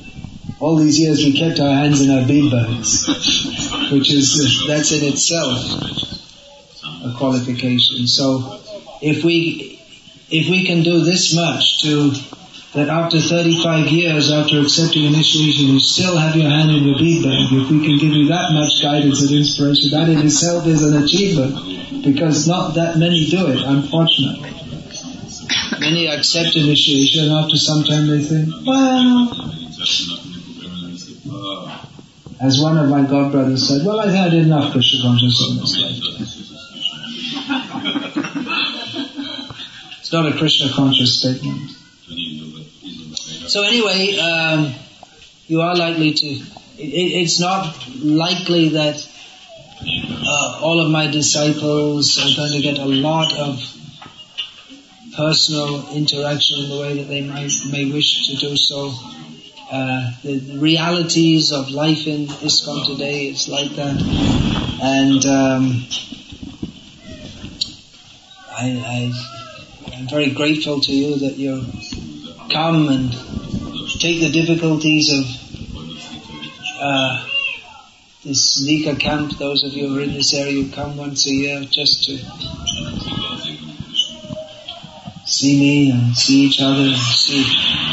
all 0.59 0.77
these 0.77 0.99
years 0.99 1.17
we 1.17 1.37
kept 1.37 1.59
our 1.59 1.73
hands 1.73 2.01
in 2.01 2.11
our 2.11 2.25
bead 2.25 2.51
bags, 2.51 3.07
which 3.91 4.13
is, 4.13 4.63
that's 4.67 4.91
in 4.91 5.03
itself 5.11 5.59
a 7.03 7.13
qualification. 7.17 8.07
So 8.07 8.59
if 9.01 9.23
we, 9.23 9.81
if 10.29 10.49
we 10.49 10.65
can 10.65 10.83
do 10.83 11.03
this 11.03 11.35
much 11.35 11.81
to, 11.81 12.13
that 12.75 12.89
after 12.89 13.19
35 13.21 13.87
years 13.87 14.31
after 14.31 14.59
accepting 14.59 15.05
initiation 15.05 15.67
you 15.67 15.79
still 15.79 16.17
have 16.17 16.35
your 16.35 16.49
hand 16.49 16.69
in 16.69 16.83
your 16.83 16.97
bead 16.97 17.23
bag, 17.23 17.47
if 17.51 17.71
we 17.71 17.79
can 17.79 17.97
give 17.97 18.11
you 18.11 18.27
that 18.27 18.51
much 18.51 18.81
guidance 18.83 19.21
and 19.21 19.31
inspiration, 19.31 19.91
that 19.91 20.09
in 20.09 20.19
itself 20.19 20.67
is 20.67 20.83
an 20.83 21.01
achievement 21.01 22.03
because 22.03 22.47
not 22.47 22.75
that 22.75 22.97
many 22.97 23.27
do 23.27 23.47
it, 23.47 23.63
unfortunately. 23.63 24.51
Many 25.79 26.07
accept 26.07 26.57
initiation 26.57 27.25
and 27.25 27.31
after 27.31 27.57
some 27.57 27.85
time 27.85 28.07
they 28.07 28.21
think, 28.21 28.49
well, 28.67 29.31
as 32.41 32.61
one 32.61 32.77
of 32.77 32.89
my 32.89 33.01
godbrothers 33.01 33.59
said, 33.59 33.85
well, 33.85 34.01
I've 34.01 34.13
had 34.13 34.33
enough 34.33 34.73
Krishna 34.73 35.01
consciousness 35.01 35.49
in 35.49 35.57
this 35.57 36.45
it's 39.99 40.11
not 40.11 40.31
a 40.31 40.37
Krishna 40.37 40.69
conscious 40.73 41.19
statement. 41.19 41.74
So 43.55 43.63
anyway, 43.63 44.17
um, 44.17 44.75
you 45.47 45.61
are 45.61 45.77
likely 45.77 46.11
to, 46.11 46.27
it, 46.27 46.43
it's 46.77 47.39
not 47.39 47.87
likely 48.03 48.67
that 48.67 49.09
uh, 50.27 50.59
all 50.61 50.81
of 50.81 50.91
my 50.91 51.07
disciples 51.07 52.19
are 52.19 52.35
going 52.35 52.51
to 52.51 52.59
get 52.59 52.79
a 52.79 52.83
lot 52.83 53.33
of 53.37 53.63
personal 55.15 55.87
interaction 55.95 56.65
in 56.65 56.69
the 56.69 56.81
way 56.81 56.97
that 56.97 57.07
they 57.07 57.21
might, 57.21 57.49
may 57.71 57.89
wish 57.89 58.27
to 58.27 58.35
do 58.35 58.57
so. 58.57 58.91
Uh, 59.71 60.11
the 60.21 60.57
realities 60.59 61.53
of 61.53 61.69
life 61.69 62.07
in 62.07 62.27
ISKCON 62.27 62.85
today 62.87 63.27
is 63.27 63.47
like 63.47 63.71
that. 63.77 64.01
And 64.81 65.25
um, 65.27 65.85
I, 68.51 69.13
I, 69.87 69.95
am 69.95 70.09
very 70.09 70.31
grateful 70.31 70.81
to 70.81 70.91
you 70.91 71.19
that 71.19 71.37
you 71.37 71.65
come 72.49 72.89
and 72.89 73.11
take 73.99 74.19
the 74.19 74.31
difficulties 74.31 75.11
of 75.11 75.25
uh, 76.81 77.25
this 78.23 78.63
Nika 78.65 78.95
camp. 78.95 79.37
Those 79.37 79.63
of 79.63 79.73
you 79.73 79.87
who 79.87 79.97
are 79.97 80.01
in 80.01 80.13
this 80.13 80.33
area 80.33 80.53
you 80.53 80.71
come 80.71 80.97
once 80.97 81.25
a 81.27 81.31
year 81.31 81.61
just 81.61 82.03
to 82.05 82.17
see 85.25 85.59
me 85.59 85.91
and 85.91 86.15
see 86.15 86.45
each 86.45 86.61
other 86.61 86.81
and 86.81 86.97
see 86.97 87.43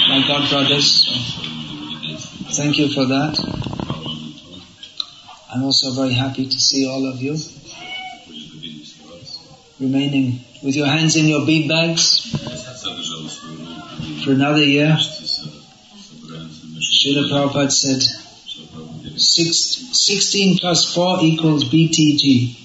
my 0.09 0.25
God 0.27 0.49
brothers. 0.51 1.07
So 1.07 2.62
thank 2.62 2.79
you 2.79 2.88
for 2.88 3.07
that. 3.07 3.38
I'm 5.55 5.65
also 5.65 5.93
very 5.93 6.15
happy 6.15 6.47
to 6.47 6.61
see 6.61 6.87
all 6.87 7.07
of 7.07 7.21
you 7.21 7.37
remaining 9.81 10.41
with 10.62 10.77
your 10.77 10.87
hands 10.87 11.17
in 11.17 11.27
your 11.27 11.45
bead 11.45 11.69
bags 11.69 12.52
for 14.25 14.33
another 14.33 14.65
year. 14.65 14.97
Srila 16.83 17.29
Prabhupada 17.31 17.71
said, 17.71 18.03
six, 19.19 19.57
16 19.57 20.59
plus 20.59 20.95
4 20.95 21.19
equals 21.23 21.65
BTG. 21.65 22.59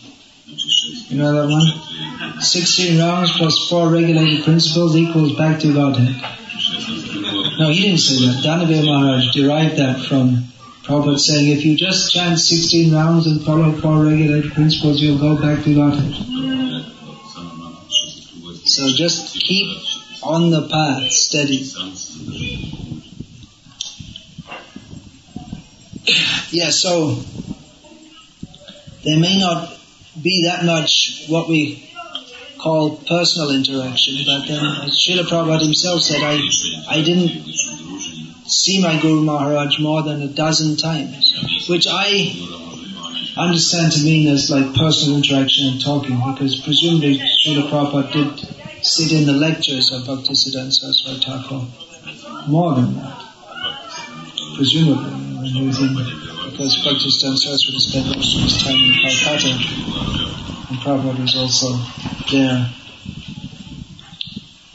You 1.10 1.18
know 1.18 1.32
that 1.34 1.50
one? 1.50 2.42
16 2.42 3.00
rounds 3.00 3.32
plus 3.38 3.70
4 3.70 3.90
regulated 3.90 4.44
principles 4.44 4.96
equals 4.96 5.36
back 5.36 5.60
to 5.62 5.74
Godhead. 5.74 6.16
No, 7.60 7.70
he 7.70 7.82
didn't 7.82 8.00
say 8.00 8.26
that. 8.26 8.44
Danavir 8.44 8.86
Maharaj 8.86 9.34
derived 9.34 9.78
that 9.78 10.06
from 10.06 10.48
Prabhupada 10.84 11.20
saying, 11.20 11.50
if 11.50 11.66
you 11.66 11.76
just 11.76 12.14
chant 12.14 12.40
16 12.40 12.94
rounds 12.94 13.28
and 13.28 13.42
follow 13.44 13.74
four 13.74 14.06
regulated 14.06 14.54
principles, 14.54 15.02
you'll 15.02 15.20
go 15.20 15.36
back 15.36 15.64
to 15.66 15.76
Godhead. 15.76 16.14
So 18.64 18.88
just 18.96 19.34
keep 19.34 19.68
on 20.28 20.50
the 20.52 20.68
path, 20.68 21.12
steady. 21.12 21.64
Yeah, 26.50 26.70
so 26.70 27.16
there 29.04 29.20
may 29.20 29.40
not 29.40 29.78
be 30.22 30.44
that 30.46 30.66
much 30.66 31.26
what 31.28 31.48
we 31.48 31.90
call 32.60 32.98
personal 32.98 33.52
interaction, 33.52 34.16
but 34.26 34.48
then 34.48 34.60
Srila 34.90 35.24
Prabhupada 35.24 35.64
himself 35.64 36.02
said, 36.02 36.22
I, 36.24 36.40
I 36.90 37.02
didn't 37.02 37.48
see 38.48 38.82
my 38.82 39.00
Guru 39.00 39.22
Maharaj 39.22 39.80
more 39.80 40.04
than 40.04 40.22
a 40.22 40.28
dozen 40.28 40.78
times, 40.78 41.66
which 41.70 41.88
I 41.90 42.34
understand 43.38 43.92
to 43.94 44.04
mean 44.04 44.28
as 44.28 44.50
like 44.50 44.74
personal 44.74 45.18
interaction 45.18 45.68
and 45.68 45.82
talking, 45.82 46.18
because 46.34 46.60
presumably 46.62 47.20
Srila 47.20 47.70
Prabhupada 47.70 48.12
did 48.12 48.57
sit 48.88 49.12
in 49.12 49.26
the 49.26 49.34
lectures 49.34 49.92
of 49.92 50.04
Bhaktisiddhanta 50.04 50.72
Saraswati 50.72 51.20
Thakur 51.20 51.68
more 52.48 52.76
than 52.76 52.96
that. 52.96 53.24
Presumably, 54.56 55.12
when 55.12 55.46
he 55.46 55.68
was 55.68 55.80
in, 55.82 55.94
because 55.94 56.78
Bhaktisiddhanta 56.78 57.38
Saraswati 57.38 57.80
spent 57.80 58.16
most 58.16 58.36
of 58.36 58.42
his 58.44 58.58
time 58.64 58.78
in 58.78 58.94
Calcutta, 58.94 59.52
and 60.70 60.80
Prabhupada 60.80 61.22
was 61.22 61.36
also 61.36 61.76
there 62.32 62.70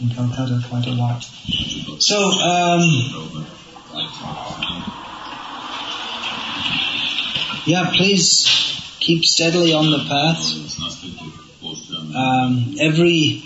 in 0.00 0.10
Calcutta 0.10 0.60
quite 0.68 0.86
a 0.86 0.92
lot. 0.92 1.24
So, 1.98 2.16
um, 2.16 2.82
yeah, 7.64 7.90
please 7.96 8.46
keep 9.00 9.24
steadily 9.24 9.72
on 9.72 9.90
the 9.90 10.04
path. 10.06 10.58
Um, 12.14 12.74
every 12.78 13.42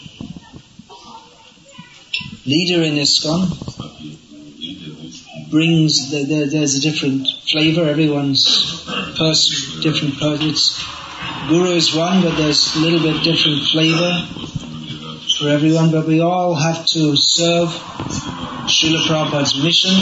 leader 2.46 2.82
in 2.82 2.94
ISKCON 2.94 3.50
brings, 5.50 6.10
the, 6.10 6.24
the, 6.24 6.46
there's 6.46 6.74
a 6.76 6.80
different 6.80 7.26
flavor, 7.50 7.84
everyone's 7.84 8.84
person, 9.18 9.80
different 9.80 10.18
person. 10.18 10.48
It's, 10.48 10.82
Guru 11.48 11.70
is 11.70 11.94
one, 11.94 12.22
but 12.22 12.36
there's 12.36 12.74
a 12.76 12.78
little 12.80 13.00
bit 13.00 13.22
different 13.22 13.62
flavor 13.72 14.26
for 15.38 15.48
everyone, 15.48 15.90
but 15.90 16.06
we 16.06 16.20
all 16.20 16.54
have 16.54 16.86
to 16.86 17.16
serve 17.16 17.68
Srila 18.66 19.06
Prabhupada's 19.06 19.62
mission. 19.62 19.92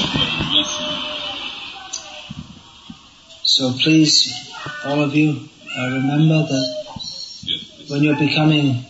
So 3.42 3.72
please, 3.82 4.32
all 4.84 5.02
of 5.02 5.14
you, 5.14 5.48
uh, 5.78 5.90
remember 5.90 6.46
that 6.46 6.84
when 7.88 8.02
you're 8.02 8.18
becoming 8.18 8.84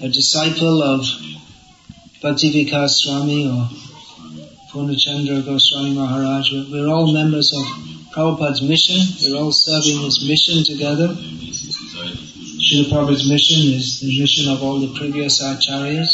a 0.00 0.08
disciple 0.08 0.82
of 0.82 1.04
Bhakti 2.22 2.52
Vikas 2.52 3.02
Swami 3.02 3.50
or 3.50 3.68
Purnachandra 4.70 5.44
Goswami 5.44 5.90
Maharaj, 5.96 6.52
we're 6.70 6.86
all 6.86 7.12
members 7.12 7.52
of 7.52 7.64
Prabhupada's 8.14 8.62
mission. 8.62 9.02
We're 9.26 9.42
all 9.42 9.50
serving 9.50 10.04
his 10.04 10.24
mission 10.24 10.62
together. 10.62 11.08
Srila 12.62 12.84
Prabhupada's 12.94 13.28
mission 13.28 13.74
is 13.74 13.98
the 13.98 14.20
mission 14.20 14.52
of 14.52 14.62
all 14.62 14.78
the 14.78 14.94
previous 14.96 15.42
acharyas. 15.42 16.06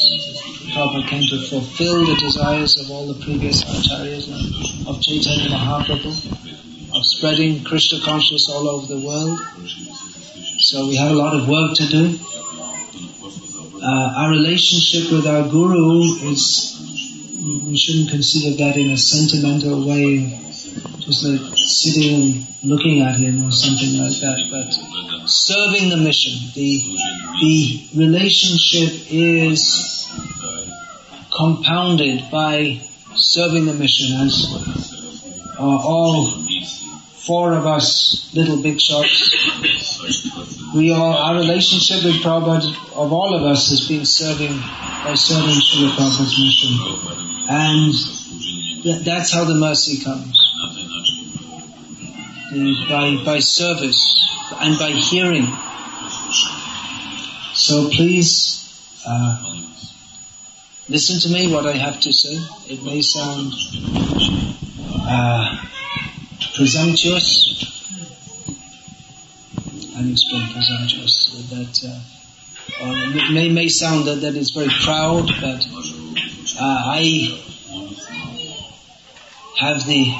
Prabhupada 0.72 1.06
came 1.08 1.28
to 1.28 1.46
fulfill 1.46 2.06
the 2.06 2.16
desires 2.16 2.80
of 2.80 2.90
all 2.90 3.06
the 3.12 3.22
previous 3.22 3.62
acharyas 3.64 4.32
of 4.88 5.02
Chaitanya 5.02 5.50
Mahaprabhu, 5.50 6.96
of 6.96 7.04
spreading 7.04 7.62
Krishna 7.64 8.00
consciousness 8.00 8.48
all 8.48 8.66
over 8.66 8.86
the 8.86 9.00
world. 9.06 9.38
So 10.60 10.88
we 10.88 10.96
have 10.96 11.10
a 11.10 11.14
lot 11.14 11.34
of 11.38 11.46
work 11.46 11.74
to 11.76 11.86
do. 11.86 12.18
Uh, 13.88 14.12
our 14.16 14.30
relationship 14.30 15.10
with 15.10 15.26
our 15.26 15.48
Guru 15.48 16.02
is, 16.30 16.76
we 17.66 17.74
shouldn't 17.74 18.10
consider 18.10 18.54
that 18.58 18.76
in 18.76 18.90
a 18.90 18.98
sentimental 18.98 19.88
way, 19.88 20.38
just 20.98 21.24
like 21.24 21.56
sitting 21.56 22.14
and 22.14 22.46
looking 22.64 23.00
at 23.00 23.16
him 23.16 23.46
or 23.46 23.50
something 23.50 23.98
like 23.98 24.20
that, 24.20 24.38
but 24.50 25.26
serving 25.26 25.88
the 25.88 25.96
mission. 25.96 26.34
The, 26.54 26.82
the 27.40 27.88
relationship 27.96 29.06
is 29.10 30.06
compounded 31.34 32.30
by 32.30 32.82
serving 33.14 33.64
the 33.64 33.74
mission 33.74 34.20
as 34.20 34.52
uh, 35.58 35.62
all 35.62 36.26
four 37.26 37.54
of 37.54 37.64
us 37.64 38.34
little 38.34 38.60
big 38.62 38.78
shots. 38.78 39.34
We 40.78 40.92
all, 40.92 41.12
our 41.12 41.34
relationship 41.34 42.04
with 42.04 42.22
Prabhupada 42.22 42.70
of 42.94 43.12
all 43.12 43.34
of 43.34 43.42
us 43.42 43.68
has 43.70 43.88
been 43.88 44.04
serving 44.06 44.56
by 45.04 45.14
serving 45.16 45.56
Srila 45.56 45.90
Prabhupada's 45.96 46.38
mission. 46.38 46.72
And 47.50 47.92
th- 48.84 49.02
that's 49.04 49.32
how 49.32 49.44
the 49.44 49.56
mercy 49.56 50.04
comes. 50.04 50.38
By, 52.88 53.20
by 53.24 53.40
service 53.40 54.00
and 54.60 54.78
by 54.78 54.90
hearing. 54.92 55.48
So 57.54 57.88
please, 57.90 59.02
uh, 59.04 59.64
listen 60.88 61.18
to 61.28 61.34
me 61.34 61.52
what 61.52 61.66
I 61.66 61.72
have 61.72 61.98
to 62.02 62.12
say. 62.12 62.38
It 62.72 62.84
may 62.84 63.02
sound 63.02 63.52
uh, 65.10 65.66
presumptuous. 66.54 67.77
Do 69.98 70.04
you 70.04 70.12
explain 70.12 70.52
presumptuous? 70.52 71.26
That 71.50 71.74
uh, 71.84 73.18
it 73.18 73.32
may 73.32 73.48
may 73.48 73.68
sound 73.68 74.06
that 74.06 74.20
that 74.20 74.36
is 74.36 74.50
very 74.50 74.70
proud, 74.84 75.26
but 75.40 75.66
uh, 76.60 76.82
I 76.86 77.42
have 79.58 79.84
the 79.86 80.14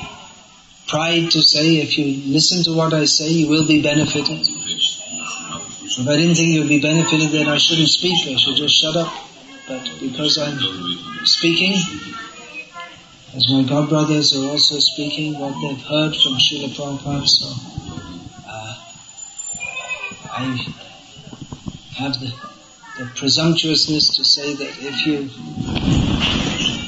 pride 0.89 1.31
to 1.31 1.43
say, 1.43 1.77
if 1.77 1.97
you 1.97 2.33
listen 2.33 2.65
to 2.65 2.77
what 2.77 2.93
I 2.93 3.05
say, 3.05 3.29
you 3.29 3.49
will 3.49 3.69
be 3.69 3.81
benefited. 3.81 4.41
If 4.41 6.09
I 6.09 6.17
didn't 6.17 6.35
think 6.35 6.55
you'd 6.55 6.69
be 6.69 6.81
benefited, 6.81 7.31
then 7.31 7.47
I 7.47 7.59
shouldn't 7.59 7.89
speak. 7.89 8.27
I 8.27 8.37
should 8.37 8.57
just 8.57 8.75
shut 8.75 8.97
up. 8.97 9.13
But 9.69 9.89
because 10.01 10.39
I'm 10.39 10.59
speaking, 11.25 11.75
as 13.37 13.49
my 13.49 13.63
godbrothers 13.63 14.35
are 14.35 14.51
also 14.51 14.81
speaking, 14.81 15.39
what 15.39 15.55
they've 15.63 15.85
heard 15.87 16.17
from 16.17 16.35
Srila 16.35 16.75
Prabhupada, 16.75 17.29
so 17.29 17.47
uh, 17.47 17.78
I 20.39 20.45
have 21.97 22.21
the, 22.21 22.33
the 22.97 23.11
presumptuousness 23.17 24.17
to 24.19 24.25
say 24.25 24.55
that 24.55 24.69
if 24.79 25.05
you 25.05 25.29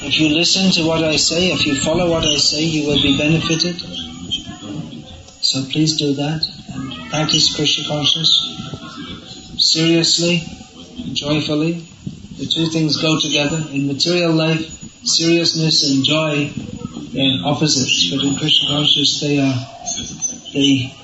if 0.06 0.20
you 0.20 0.28
listen 0.28 0.70
to 0.72 0.86
what 0.86 1.02
I 1.02 1.16
say, 1.16 1.50
if 1.50 1.66
you 1.66 1.74
follow 1.74 2.08
what 2.08 2.24
I 2.24 2.36
say, 2.36 2.62
you 2.62 2.86
will 2.86 3.02
be 3.02 3.18
benefited. 3.18 3.80
So 5.42 5.64
please 5.64 5.96
do 5.96 6.14
that 6.14 6.46
and 6.74 7.10
practice 7.10 7.52
Krishna 7.56 7.88
consciousness 7.88 9.56
seriously, 9.58 10.44
joyfully. 11.12 11.84
The 12.38 12.46
two 12.46 12.68
things 12.68 13.02
go 13.02 13.18
together. 13.18 13.66
In 13.72 13.88
material 13.88 14.32
life, 14.32 14.62
seriousness 15.04 15.90
and 15.90 16.04
joy 16.04 16.52
are 17.18 17.50
opposites, 17.50 18.10
but 18.10 18.24
in 18.24 18.36
Krishna 18.36 18.68
consciousness 18.68 19.20
they 19.20 19.40
are 19.40 19.58
they 20.52 20.99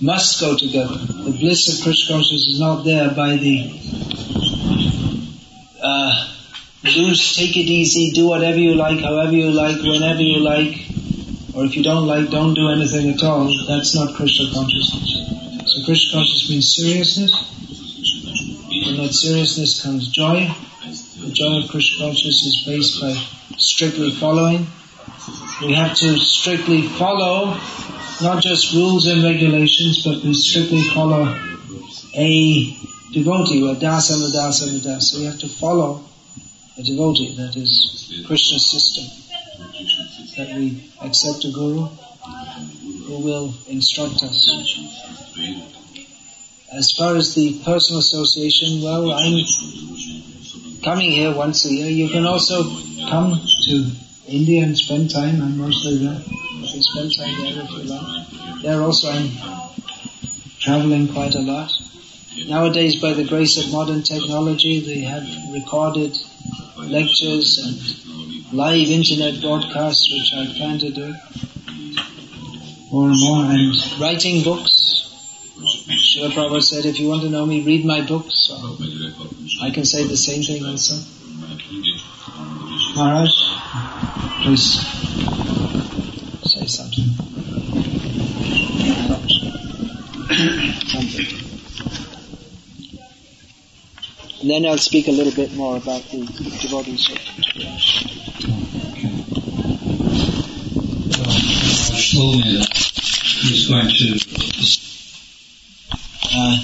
must 0.00 0.40
go 0.40 0.56
together. 0.56 0.96
The 0.96 1.36
bliss 1.38 1.68
of 1.68 1.84
Krishna 1.84 2.14
consciousness 2.14 2.46
is 2.48 2.60
not 2.60 2.84
there 2.84 3.10
by 3.10 3.36
the 3.36 3.70
uh, 5.82 6.28
do 6.84 7.14
take 7.14 7.56
it 7.56 7.68
easy, 7.68 8.10
do 8.12 8.28
whatever 8.28 8.58
you 8.58 8.74
like, 8.74 9.00
however 9.00 9.32
you 9.32 9.50
like, 9.50 9.82
whenever 9.82 10.22
you 10.22 10.38
like, 10.40 10.88
or 11.54 11.64
if 11.64 11.76
you 11.76 11.82
don't 11.82 12.06
like, 12.06 12.30
don't 12.30 12.54
do 12.54 12.68
anything 12.68 13.10
at 13.10 13.22
all. 13.22 13.52
That's 13.66 13.94
not 13.94 14.14
Krishna 14.14 14.50
consciousness. 14.52 15.10
So 15.66 15.84
Krishna 15.84 16.12
consciousness 16.12 16.50
means 16.50 16.76
seriousness. 16.76 17.32
From 18.84 18.96
that 18.96 19.12
seriousness 19.12 19.82
comes 19.82 20.08
joy. 20.08 20.48
The 21.20 21.30
joy 21.32 21.62
of 21.62 21.70
Krishna 21.70 22.06
consciousness 22.06 22.46
is 22.46 22.62
based 22.66 23.00
by 23.00 23.14
strictly 23.58 24.10
following. 24.10 24.66
We 25.60 25.74
have 25.74 25.94
to 25.96 26.16
strictly 26.18 26.82
follow 26.82 27.58
not 28.22 28.42
just 28.42 28.72
rules 28.74 29.06
and 29.06 29.22
regulations, 29.22 30.04
but 30.04 30.22
we 30.22 30.34
strictly 30.34 30.82
follow 30.82 31.24
a 32.14 32.76
devotee, 33.12 33.68
a 33.70 33.74
dasa, 33.74 34.16
dasa, 34.32 34.68
dasa. 34.80 35.18
We 35.18 35.24
have 35.24 35.38
to 35.38 35.48
follow 35.48 36.04
a 36.76 36.82
devotee, 36.82 37.36
that 37.36 37.56
is 37.56 38.22
Krishna's 38.26 38.70
system. 38.70 39.04
That 40.36 40.56
we 40.56 40.90
accept 41.02 41.44
a 41.44 41.50
guru 41.50 41.86
who 43.06 43.24
will 43.24 43.54
instruct 43.68 44.22
us. 44.22 44.48
As 46.72 46.92
far 46.92 47.16
as 47.16 47.34
the 47.34 47.60
personal 47.64 47.98
association, 47.98 48.82
well, 48.82 49.10
I'm 49.12 49.44
coming 50.82 51.10
here 51.10 51.34
once 51.34 51.64
a 51.66 51.72
year. 51.72 51.90
You 51.90 52.08
can 52.08 52.26
also 52.26 52.62
come 53.08 53.40
to 53.64 53.90
India 54.28 54.62
and 54.62 54.78
spend 54.78 55.10
time. 55.10 55.42
I'm 55.42 55.58
mostly 55.58 55.98
there. 55.98 56.22
You. 56.94 58.62
There 58.62 58.82
also 58.82 59.10
I'm 59.10 59.30
traveling 60.58 61.08
quite 61.12 61.34
a 61.34 61.40
lot. 61.40 61.70
Nowadays, 62.46 63.00
by 63.00 63.12
the 63.12 63.24
grace 63.24 63.58
of 63.58 63.72
modern 63.72 64.02
technology, 64.02 64.80
they 64.80 65.00
have 65.00 65.26
recorded 65.52 66.18
lectures 66.78 67.58
and 67.58 68.52
live 68.52 68.88
internet 68.88 69.40
broadcasts, 69.40 70.10
which 70.10 70.32
I 70.34 70.52
plan 70.56 70.78
to 70.80 70.90
do 70.90 71.14
more 72.90 73.08
and 73.10 73.20
more, 73.20 73.44
and 73.44 74.00
writing 74.00 74.42
books. 74.42 75.06
Srila 75.58 76.30
Prabhupada 76.30 76.62
said, 76.62 76.86
if 76.86 76.98
you 76.98 77.08
want 77.08 77.22
to 77.22 77.28
know 77.28 77.46
me, 77.46 77.62
read 77.62 77.84
my 77.84 78.00
books. 78.00 78.34
So 78.34 78.56
I 79.62 79.70
can 79.70 79.84
say 79.84 80.06
the 80.06 80.16
same 80.16 80.42
thing 80.42 80.64
also. 80.64 80.96
Maharaj, 82.96 83.30
please 84.42 84.80
say 86.50 86.66
something. 86.66 87.04
Then 94.50 94.66
I'll 94.66 94.78
speak 94.78 95.06
a 95.06 95.12
little 95.12 95.32
bit 95.32 95.54
more 95.54 95.76
about 95.76 96.02
the 96.10 96.26
devotees. 96.60 97.06
told 102.10 102.34
me 102.34 102.58
that 102.58 102.90
going 103.68 103.88
to. 103.94 104.18
Uh, 106.34 106.56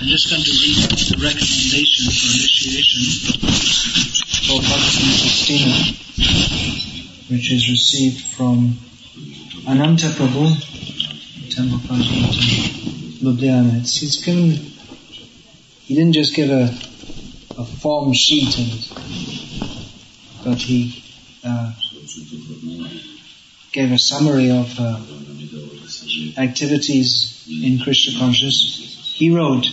I'm 0.00 0.08
just 0.10 0.26
going 0.30 0.42
to 0.42 0.50
read 0.50 0.82
the 1.06 1.18
recommendation 1.22 2.10
for 2.10 2.26
initiation 2.34 3.02
for 4.42 4.58
Bhaktin 4.58 5.14
Christina, 5.22 5.78
which 7.30 7.52
is 7.52 7.70
received 7.70 8.34
from 8.34 8.76
Ananta 9.68 10.08
Prabhu, 10.08 10.58
Temple 11.54 11.78
Ljubljana. 13.22 13.80
It's, 13.80 14.00
he's 14.00 14.16
given, 14.24 14.77
he 15.88 15.94
didn't 15.94 16.12
just 16.12 16.36
give 16.36 16.50
a, 16.50 16.68
a 17.56 17.64
form 17.64 18.12
sheet, 18.12 18.58
and, 18.58 18.70
but 20.44 20.58
he 20.58 21.02
uh, 21.42 21.72
gave 23.72 23.90
a 23.90 23.98
summary 23.98 24.50
of 24.50 24.68
uh, 24.78 25.00
activities 26.36 27.48
in 27.48 27.78
Krishna 27.78 28.18
consciousness. 28.18 29.14
He 29.16 29.30
wrote, 29.30 29.66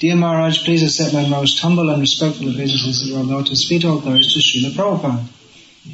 Dear 0.00 0.16
Maharaj, 0.16 0.64
please 0.64 0.82
accept 0.82 1.14
my 1.14 1.28
most 1.28 1.60
humble 1.60 1.90
and 1.90 2.00
respectful 2.00 2.48
obeisances 2.48 3.08
at 3.08 3.16
our 3.16 3.22
lotus 3.22 3.68
feet, 3.68 3.84
all 3.84 4.00
glories 4.00 4.34
to 4.34 4.40
Srila 4.40 4.72
Prabhupada. 4.74 5.24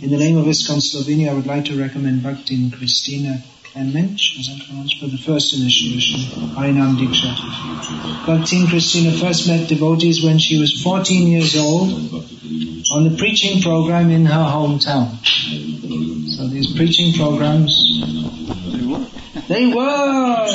In 0.00 0.08
the 0.08 0.16
name 0.16 0.38
of 0.38 0.46
ISKCON 0.46 0.80
Slovenia, 0.80 1.28
I 1.28 1.34
would 1.34 1.46
like 1.46 1.66
to 1.66 1.78
recommend 1.78 2.22
Bhaktin 2.22 2.70
Christina 2.70 3.42
Clemench, 3.72 4.36
as 4.40 4.48
I 4.50 4.64
pronounced, 4.66 4.98
for 4.98 5.06
the 5.06 5.16
first 5.16 5.54
initiation, 5.54 6.20
Harinam 6.56 6.96
Diksha. 6.98 8.26
Bhaktin 8.26 8.66
Christina 8.66 9.12
first 9.12 9.46
met 9.46 9.68
devotees 9.68 10.24
when 10.24 10.38
she 10.38 10.58
was 10.58 10.82
14 10.82 11.28
years 11.28 11.56
old 11.56 11.92
on 12.90 13.04
the 13.04 13.14
preaching 13.16 13.62
program 13.62 14.10
in 14.10 14.26
her 14.26 14.44
hometown. 14.44 15.16
So 16.36 16.48
these 16.48 16.74
preaching 16.74 17.14
programs, 17.14 17.70
they 19.46 19.66
were. 19.72 20.46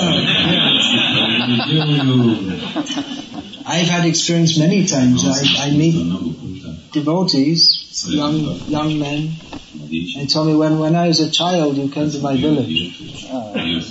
I've 3.68 3.88
had 3.88 4.05
experience 4.05 4.57
many 4.59 4.86
times. 4.86 5.24
I, 5.26 5.68
I 5.68 5.72
meet 5.72 6.91
devotees, 6.91 8.09
young 8.09 8.59
young 8.68 8.99
men. 8.99 9.32
and 10.18 10.30
tell 10.30 10.45
me 10.45 10.55
when, 10.55 10.80
when 10.80 10.95
I 10.95 11.07
was 11.07 11.20
a 11.20 11.30
child, 11.30 11.78
you 11.78 11.89
came 11.89 12.09
to 12.09 12.20
my 12.20 12.38
village 12.38 13.05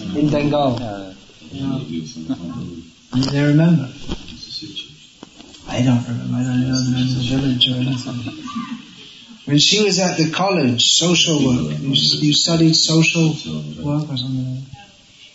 in 0.00 0.30
Bengal. 0.30 0.78
Yeah. 0.80 1.14
And 3.12 3.22
they 3.30 3.44
remember. 3.44 3.88
I 5.68 5.82
don't 5.82 6.02
remember. 6.06 6.36
I 6.36 6.42
don't 6.42 6.60
know 6.68 6.82
the 6.82 6.90
name 6.90 7.08
of 7.08 7.16
the 7.16 7.36
village 7.36 7.68
or 7.68 7.76
anything. 7.76 8.44
When 9.44 9.58
she 9.58 9.84
was 9.84 9.98
at 9.98 10.16
the 10.16 10.30
college, 10.30 10.84
social 10.84 11.36
work, 11.44 11.78
you, 11.78 11.90
you 11.90 12.32
studied 12.32 12.74
social 12.74 13.28
work 13.84 14.10
or 14.10 14.16
something. 14.16 14.66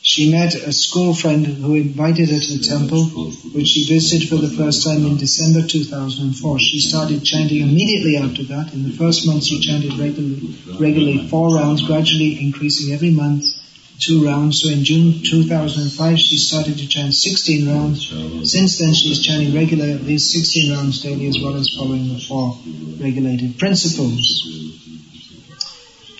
She 0.01 0.31
met 0.31 0.55
a 0.55 0.71
school 0.71 1.13
friend 1.13 1.45
who 1.45 1.75
invited 1.75 2.29
her 2.29 2.39
to 2.39 2.57
the 2.57 2.63
temple, 2.63 3.05
which 3.53 3.67
she 3.67 3.85
visited 3.85 4.29
for 4.29 4.37
the 4.37 4.49
first 4.49 4.83
time 4.83 5.05
in 5.05 5.17
December 5.17 5.67
2004. 5.67 6.59
She 6.59 6.79
started 6.79 7.23
chanting 7.23 7.61
immediately 7.61 8.17
after 8.17 8.43
that. 8.43 8.73
In 8.73 8.83
the 8.83 8.95
first 8.95 9.27
month, 9.27 9.43
she 9.43 9.59
chanted 9.59 9.97
regularly, 9.99 10.55
regularly 10.79 11.27
four 11.27 11.55
rounds, 11.55 11.83
gradually 11.83 12.41
increasing 12.41 12.93
every 12.93 13.11
month 13.11 13.58
two 13.99 14.25
rounds. 14.25 14.61
So 14.61 14.69
in 14.69 14.83
June 14.83 15.21
2005, 15.23 16.19
she 16.19 16.37
started 16.37 16.77
to 16.77 16.87
chant 16.87 17.13
16 17.13 17.67
rounds. 17.67 18.09
Since 18.49 18.79
then, 18.79 18.93
she 18.93 19.11
is 19.11 19.19
chanting 19.19 19.53
regularly 19.53 19.93
at 19.93 20.03
least 20.03 20.31
16 20.31 20.73
rounds 20.73 21.01
daily, 21.01 21.27
as 21.27 21.39
well 21.39 21.55
as 21.55 21.69
following 21.69 22.07
the 22.13 22.19
four 22.19 22.57
regulated 22.99 23.59
principles. 23.59 24.45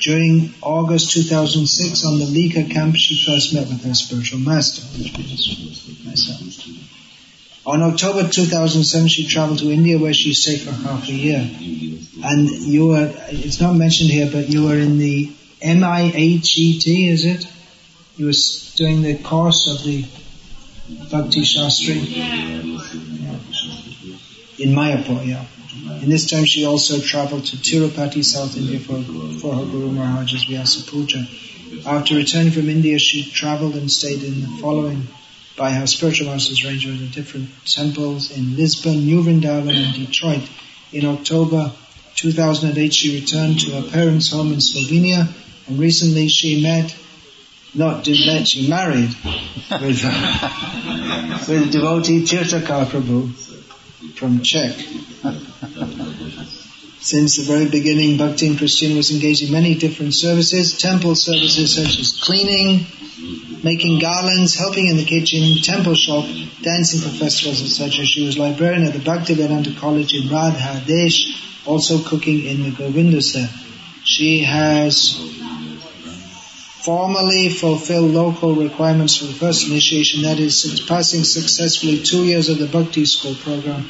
During 0.01 0.53
August 0.61 1.11
2006, 1.11 2.05
on 2.05 2.19
the 2.19 2.25
Lika 2.25 2.63
camp, 2.63 2.95
she 2.95 3.21
first 3.25 3.53
met 3.53 3.67
with 3.67 3.84
her 3.84 3.93
spiritual 3.93 4.39
master, 4.39 4.82
myself. 6.05 6.41
On 7.65 7.82
October 7.84 8.27
2007, 8.27 9.09
she 9.09 9.27
traveled 9.27 9.59
to 9.59 9.69
India, 9.69 9.97
where 9.97 10.13
she 10.13 10.34
stayed 10.34 10.61
for 10.61 10.71
half 10.71 11.07
a 11.07 11.11
year. 11.11 11.39
And 12.23 12.49
you 12.49 12.88
were, 12.88 13.13
it's 13.27 13.59
not 13.59 13.73
mentioned 13.73 14.09
here, 14.09 14.30
but 14.32 14.49
you 14.49 14.63
were 14.63 14.77
in 14.77 14.97
the 14.97 15.27
MIHET, 15.61 16.88
is 16.88 17.25
it? 17.25 17.45
You 18.20 18.26
was 18.26 18.74
doing 18.76 19.01
the 19.01 19.15
course 19.17 19.70
of 19.70 19.82
the 19.86 20.03
Bhakti 21.09 21.43
Shastri 21.43 21.95
in 24.59 24.76
Mayapur, 24.76 25.26
yeah. 25.26 25.45
In 26.01 26.09
this 26.09 26.30
time, 26.30 26.43
she 26.43 26.65
also 26.65 26.99
traveled 26.99 27.45
to 27.45 27.55
Tirupati, 27.55 28.22
South 28.26 28.57
India, 28.57 28.78
for, 28.82 29.01
for 29.39 29.55
her 29.55 29.63
Guru 29.63 29.91
Maharaj's 29.91 30.43
Vyasa 30.43 30.91
Puja. 30.91 31.26
After 31.86 32.15
returning 32.15 32.51
from 32.51 32.67
India, 32.67 32.99
she 32.99 33.24
traveled 33.24 33.78
and 33.78 33.89
stayed 33.89 34.22
in 34.22 34.41
the 34.41 34.47
following 34.61 35.07
by 35.55 35.72
her 35.72 35.88
spiritual 35.88 36.28
master's 36.28 36.65
arrangement 36.65 37.01
at 37.01 37.11
different 37.13 37.47
temples 37.65 38.38
in 38.38 38.57
Lisbon, 38.57 39.05
New 39.05 39.24
Vrindavan, 39.24 39.74
and 39.74 39.95
Detroit. 39.95 40.43
In 40.91 41.05
October 41.05 41.72
2008, 42.15 42.93
she 42.93 43.22
returned 43.22 43.61
to 43.61 43.80
her 43.80 43.89
parents' 43.89 44.30
home 44.30 44.51
in 44.51 44.59
Slovenia, 44.59 45.26
and 45.67 45.80
recently 45.80 46.28
she 46.28 46.61
met, 46.61 46.93
not 47.74 48.05
she 48.05 48.67
married 48.70 49.15
with, 49.82 50.01
uh, 50.03 51.45
with 51.47 51.72
devotee 51.72 52.24
Tirthakar 52.24 52.86
Prabhu 52.86 53.32
from 54.15 54.41
Czech. 54.41 54.76
Since 57.01 57.38
the 57.38 57.43
very 57.43 57.70
beginning, 57.70 58.17
Bhakti 58.17 58.47
and 58.47 58.57
Christian 58.57 58.97
was 58.97 59.11
engaged 59.11 59.43
in 59.43 59.51
many 59.51 59.76
different 59.76 60.13
services, 60.13 60.78
temple 60.78 61.15
services 61.15 61.76
such 61.76 61.97
as 61.97 62.20
cleaning, 62.22 62.86
making 63.63 63.99
garlands, 63.99 64.55
helping 64.55 64.88
in 64.88 64.97
the 64.97 65.05
kitchen, 65.05 65.61
temple 65.63 65.95
shop, 65.95 66.26
dancing 66.61 66.99
for 66.99 67.09
festivals, 67.09 67.61
etc. 67.61 68.05
She 68.05 68.26
was 68.26 68.38
librarian 68.38 68.84
at 68.84 68.93
the 68.93 68.99
Bhaktivedanta 68.99 69.78
College 69.78 70.13
in 70.13 70.28
Radhadesh, 70.28 71.65
also 71.65 72.03
cooking 72.03 72.45
in 72.45 72.63
the 72.63 72.72
Govindasar. 72.72 73.47
She 74.03 74.39
has 74.39 75.17
formally 76.82 77.49
fulfill 77.49 78.03
local 78.03 78.55
requirements 78.55 79.17
for 79.17 79.25
the 79.25 79.34
first 79.34 79.67
initiation, 79.67 80.23
that 80.23 80.39
is, 80.39 80.86
passing 80.88 81.23
successfully 81.23 82.01
two 82.01 82.23
years 82.23 82.47
of 82.49 82.57
the 82.57 82.67
Bhakti 82.67 83.05
School 83.05 83.36
program. 83.36 83.88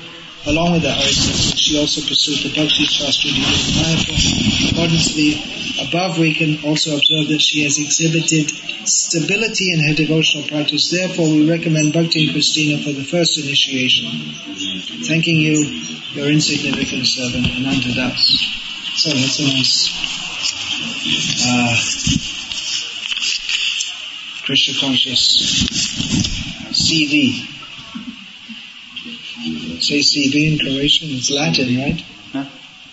Along 0.48 0.72
with 0.72 0.84
the 0.84 0.90
Harisats, 0.90 1.54
she 1.58 1.78
also 1.78 2.00
pursued 2.02 2.40
the 2.40 2.56
Bhakti 2.56 2.88
Shastri 2.88 3.36
degree. 3.36 4.72
According 4.72 4.98
to 4.98 5.14
the 5.14 5.86
above, 5.86 6.18
we 6.18 6.34
can 6.34 6.64
also 6.64 6.96
observe 6.96 7.28
that 7.28 7.42
she 7.42 7.64
has 7.66 7.78
exhibited 7.78 8.50
stability 8.88 9.74
in 9.74 9.84
her 9.84 9.94
devotional 9.94 10.48
practice. 10.48 10.90
Therefore, 10.90 11.28
we 11.28 11.50
recommend 11.50 11.94
Bhaktin 11.94 12.32
Christina 12.32 12.82
for 12.82 12.94
the 12.94 13.04
first 13.04 13.38
initiation. 13.38 14.08
Thanking 15.04 15.38
you, 15.38 15.60
your 16.16 16.32
insignificant 16.32 17.06
servant, 17.06 17.46
Ananta 17.46 17.94
Das. 17.94 18.18
So 18.96 19.10
that's 19.12 19.40
a 19.40 19.44
nice 19.44 19.92
uh, 21.46 22.29
Krishna 24.50 24.80
conscious 24.80 25.38
CV. 26.74 27.46
Say 29.80 30.00
CV 30.00 30.54
in 30.54 30.58
Croatian, 30.58 31.10
it's 31.12 31.30
Latin, 31.30 31.78
right? 31.78 32.02
Huh? 32.34 32.46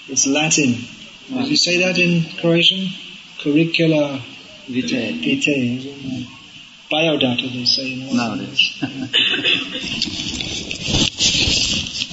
It's 0.07 0.27
Latin. 0.27 0.75
Did 1.33 1.49
you 1.49 1.57
say 1.57 1.79
that 1.79 1.97
in 1.97 2.25
Croatian? 2.43 2.91
Curricula 3.41 4.23
Vitae. 4.69 5.13
vitae. 5.13 6.27
Biodata, 6.93 7.51
they 7.51 7.65
say 7.65 7.95
in 7.95 8.07
one. 8.07 8.17
Nowadays. 8.19 8.77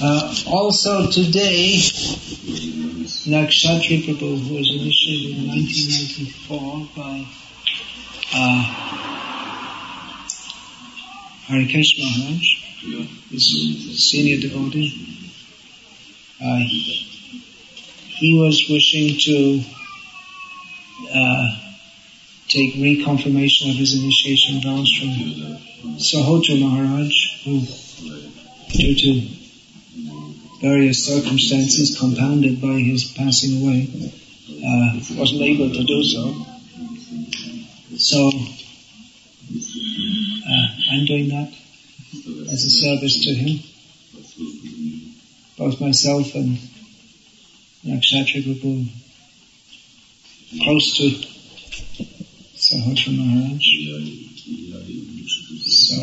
Uh, 0.02 0.34
also 0.46 1.10
today, 1.10 1.76
Nakshatri 3.28 4.04
Prabhu, 4.04 4.56
was 4.56 4.68
initiated 4.72 5.36
in 5.38 5.48
1994 5.48 6.88
by 6.96 7.26
uh, 8.34 9.13
Harikesh 11.46 11.98
Maharaj, 11.98 12.44
his 13.30 14.10
senior 14.10 14.40
devotee. 14.40 15.30
Uh, 16.42 16.58
he 16.58 18.38
was 18.38 18.64
wishing 18.70 19.18
to 19.18 19.62
uh, 21.14 21.56
take 22.48 22.74
reconfirmation 22.74 23.70
of 23.70 23.76
his 23.76 23.94
initiation 23.94 24.62
vows 24.62 24.90
from 24.98 25.98
Suhotra 25.98 26.58
Maharaj, 26.60 27.44
who, 27.44 27.60
due 28.72 28.94
to 28.94 29.20
various 30.62 31.04
circumstances 31.04 31.98
compounded 31.98 32.60
by 32.60 32.78
his 32.78 33.04
passing 33.04 33.62
away, 33.62 33.88
uh, 34.66 35.00
wasn't 35.18 35.42
able 35.42 35.70
to 35.70 35.84
do 35.84 36.02
so. 36.04 36.34
So, 37.98 38.30
I'm 40.94 41.06
doing 41.06 41.28
that 41.30 41.52
as 42.52 42.64
a 42.64 42.70
service 42.70 43.24
to 43.24 43.34
him. 43.34 43.58
Both 45.58 45.80
myself 45.80 46.32
and 46.36 46.56
Nakshatri 47.84 48.44
Prabhu 48.44 48.86
close 50.62 50.96
to 50.98 51.10
Suhotra 52.54 53.10
Maharaj. 53.18 53.64
So, 55.66 55.96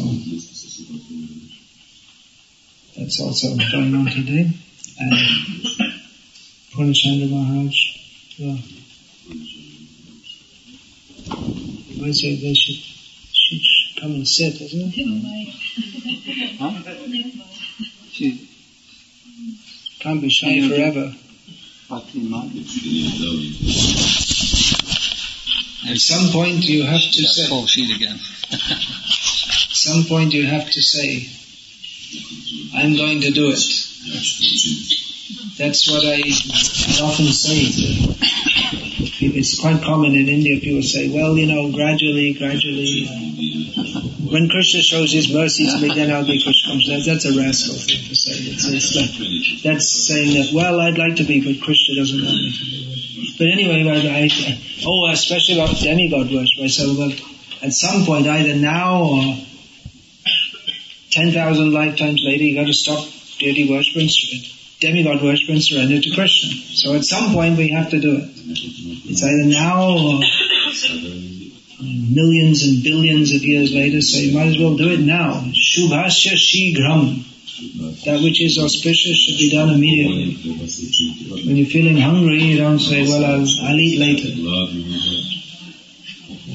that's 2.98 3.22
also 3.22 3.56
going 3.56 3.96
on 3.96 4.06
today. 4.08 4.52
And 5.00 5.14
Purnachandra 6.74 7.30
Maharaj, 7.30 7.78
yeah. 8.36 8.58
I 12.04 12.12
say 12.12 12.36
they 12.36 12.54
should, 12.54 12.84
should 13.32 13.81
come 14.02 14.14
and 14.16 14.28
sit, 14.28 14.60
isn't 14.60 14.94
it? 14.98 15.54
She, 18.12 18.48
Can't 20.00 20.20
be 20.22 20.30
shy 20.30 20.68
forever. 20.68 21.16
At 25.90 25.98
some 25.98 26.32
point 26.32 26.68
you 26.68 26.84
have 26.84 27.02
to 27.02 27.22
That's 27.22 27.48
say, 27.48 27.94
again. 27.96 28.20
some 29.72 30.04
point 30.06 30.34
you 30.34 30.46
have 30.46 30.70
to 30.70 30.82
say, 30.82 31.30
I'm 32.74 32.96
going 32.96 33.22
to 33.22 33.32
do 33.32 33.50
it. 33.52 35.11
That's 35.58 35.90
what 35.92 36.04
I, 36.06 36.22
I 36.22 37.06
often 37.06 37.28
say. 37.28 37.68
It's 39.24 39.60
quite 39.60 39.84
common 39.84 40.16
in 40.16 40.28
India. 40.28 40.60
People 40.60 40.82
say, 40.82 41.10
well, 41.10 41.38
you 41.38 41.46
know, 41.46 41.72
gradually, 41.72 42.34
gradually. 42.34 43.08
Uh, 43.08 44.02
when 44.32 44.50
Krishna 44.50 44.82
shows 44.82 45.12
his 45.12 45.32
mercy 45.34 45.68
to 45.68 45.78
me, 45.80 45.94
then 45.94 46.12
I'll 46.12 46.26
be 46.26 46.42
Krishna 46.42 46.72
conscious. 46.72 47.06
That's 47.06 47.26
a 47.26 47.38
rascal 47.38 47.76
thing 47.76 48.08
to 48.08 48.16
say. 48.16 48.32
It's, 48.48 48.66
it's 48.66 48.96
like, 48.96 49.64
that's 49.64 50.08
saying 50.08 50.34
that, 50.40 50.54
well, 50.54 50.80
I'd 50.80 50.98
like 50.98 51.18
to 51.18 51.24
be, 51.24 51.42
but 51.42 51.62
Krishna 51.64 51.96
doesn't 51.96 52.22
want 52.24 52.36
me 52.36 52.52
to 52.52 52.66
be. 52.66 53.36
But 53.38 53.48
anyway, 53.48 53.84
I, 53.90 54.24
I, 54.24 54.60
oh, 54.86 55.12
especially 55.12 55.60
about 55.60 55.76
demigod 55.78 56.32
worship. 56.32 56.64
I 56.64 56.68
said, 56.68 56.88
well, 56.98 57.12
at 57.62 57.74
some 57.74 58.06
point, 58.06 58.26
either 58.28 58.56
now 58.56 59.04
or 59.04 59.36
10,000 61.12 61.72
lifetimes 61.72 62.24
later, 62.24 62.44
you 62.44 62.56
got 62.56 62.68
to 62.68 62.74
stop 62.74 63.06
deity 63.38 63.70
worship 63.70 63.98
and 63.98 64.10
demigod 64.82 65.22
worship 65.22 65.50
and 65.50 65.64
surrender 65.64 66.02
to 66.02 66.10
Krishna. 66.14 66.50
So 66.76 66.96
at 66.96 67.06
some 67.06 67.34
point 67.34 67.58
we 67.58 67.70
have 67.70 67.92
to 67.92 68.00
do 68.00 68.18
it. 68.18 68.30
It's 69.06 69.24
either 69.24 69.46
now 69.46 69.94
or 69.94 70.20
millions 71.82 72.64
and 72.64 72.84
billions 72.84 73.34
of 73.34 73.44
years 73.44 73.72
later, 73.74 74.02
so 74.02 74.18
you 74.18 74.34
might 74.34 74.48
as 74.48 74.58
well 74.58 74.76
do 74.76 74.90
it 74.92 75.00
now. 75.00 75.46
Shubhasya 75.54 76.34
Shighram. 76.34 77.28
That 78.06 78.22
which 78.24 78.42
is 78.42 78.58
auspicious 78.58 79.18
should 79.18 79.38
be 79.38 79.52
done 79.52 79.70
immediately. 79.70 80.34
When 81.46 81.56
you're 81.56 81.68
feeling 81.68 81.98
hungry, 81.98 82.42
you 82.42 82.58
don't 82.58 82.80
say, 82.80 83.04
well, 83.04 83.24
I'll, 83.24 83.46
I'll 83.70 83.80
eat 83.80 84.00
later. 84.00 84.30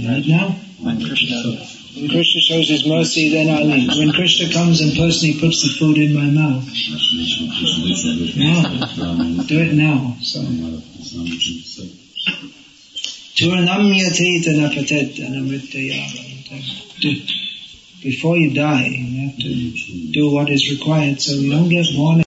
Right 0.03 0.27
now? 0.27 0.57
Krishna, 1.07 1.76
When 1.97 2.11
Krishna 2.11 2.41
shows 2.43 2.69
his 2.69 2.87
mercy, 2.87 3.31
then 3.31 3.49
I 3.49 3.63
leave. 3.63 3.97
When 3.97 4.13
Krishna 4.13 4.53
comes 4.53 4.83
and 4.83 4.95
personally 4.95 5.41
puts 5.41 5.63
the 5.63 5.71
food 5.79 5.97
in 5.97 6.13
my 6.13 6.29
mouth. 6.29 6.69
Now. 8.37 9.43
Do 9.45 9.59
it 9.61 9.73
now. 9.73 10.17
So. 10.21 10.43
Before 18.03 18.37
you 18.37 18.53
die, 18.53 18.87
you 18.89 19.29
have 19.29 19.39
to 19.39 20.13
do 20.13 20.31
what 20.31 20.51
is 20.51 20.71
required 20.71 21.21
so 21.23 21.33
you 21.33 21.51
don't 21.51 21.71
get 21.71 21.87
more 21.95 22.15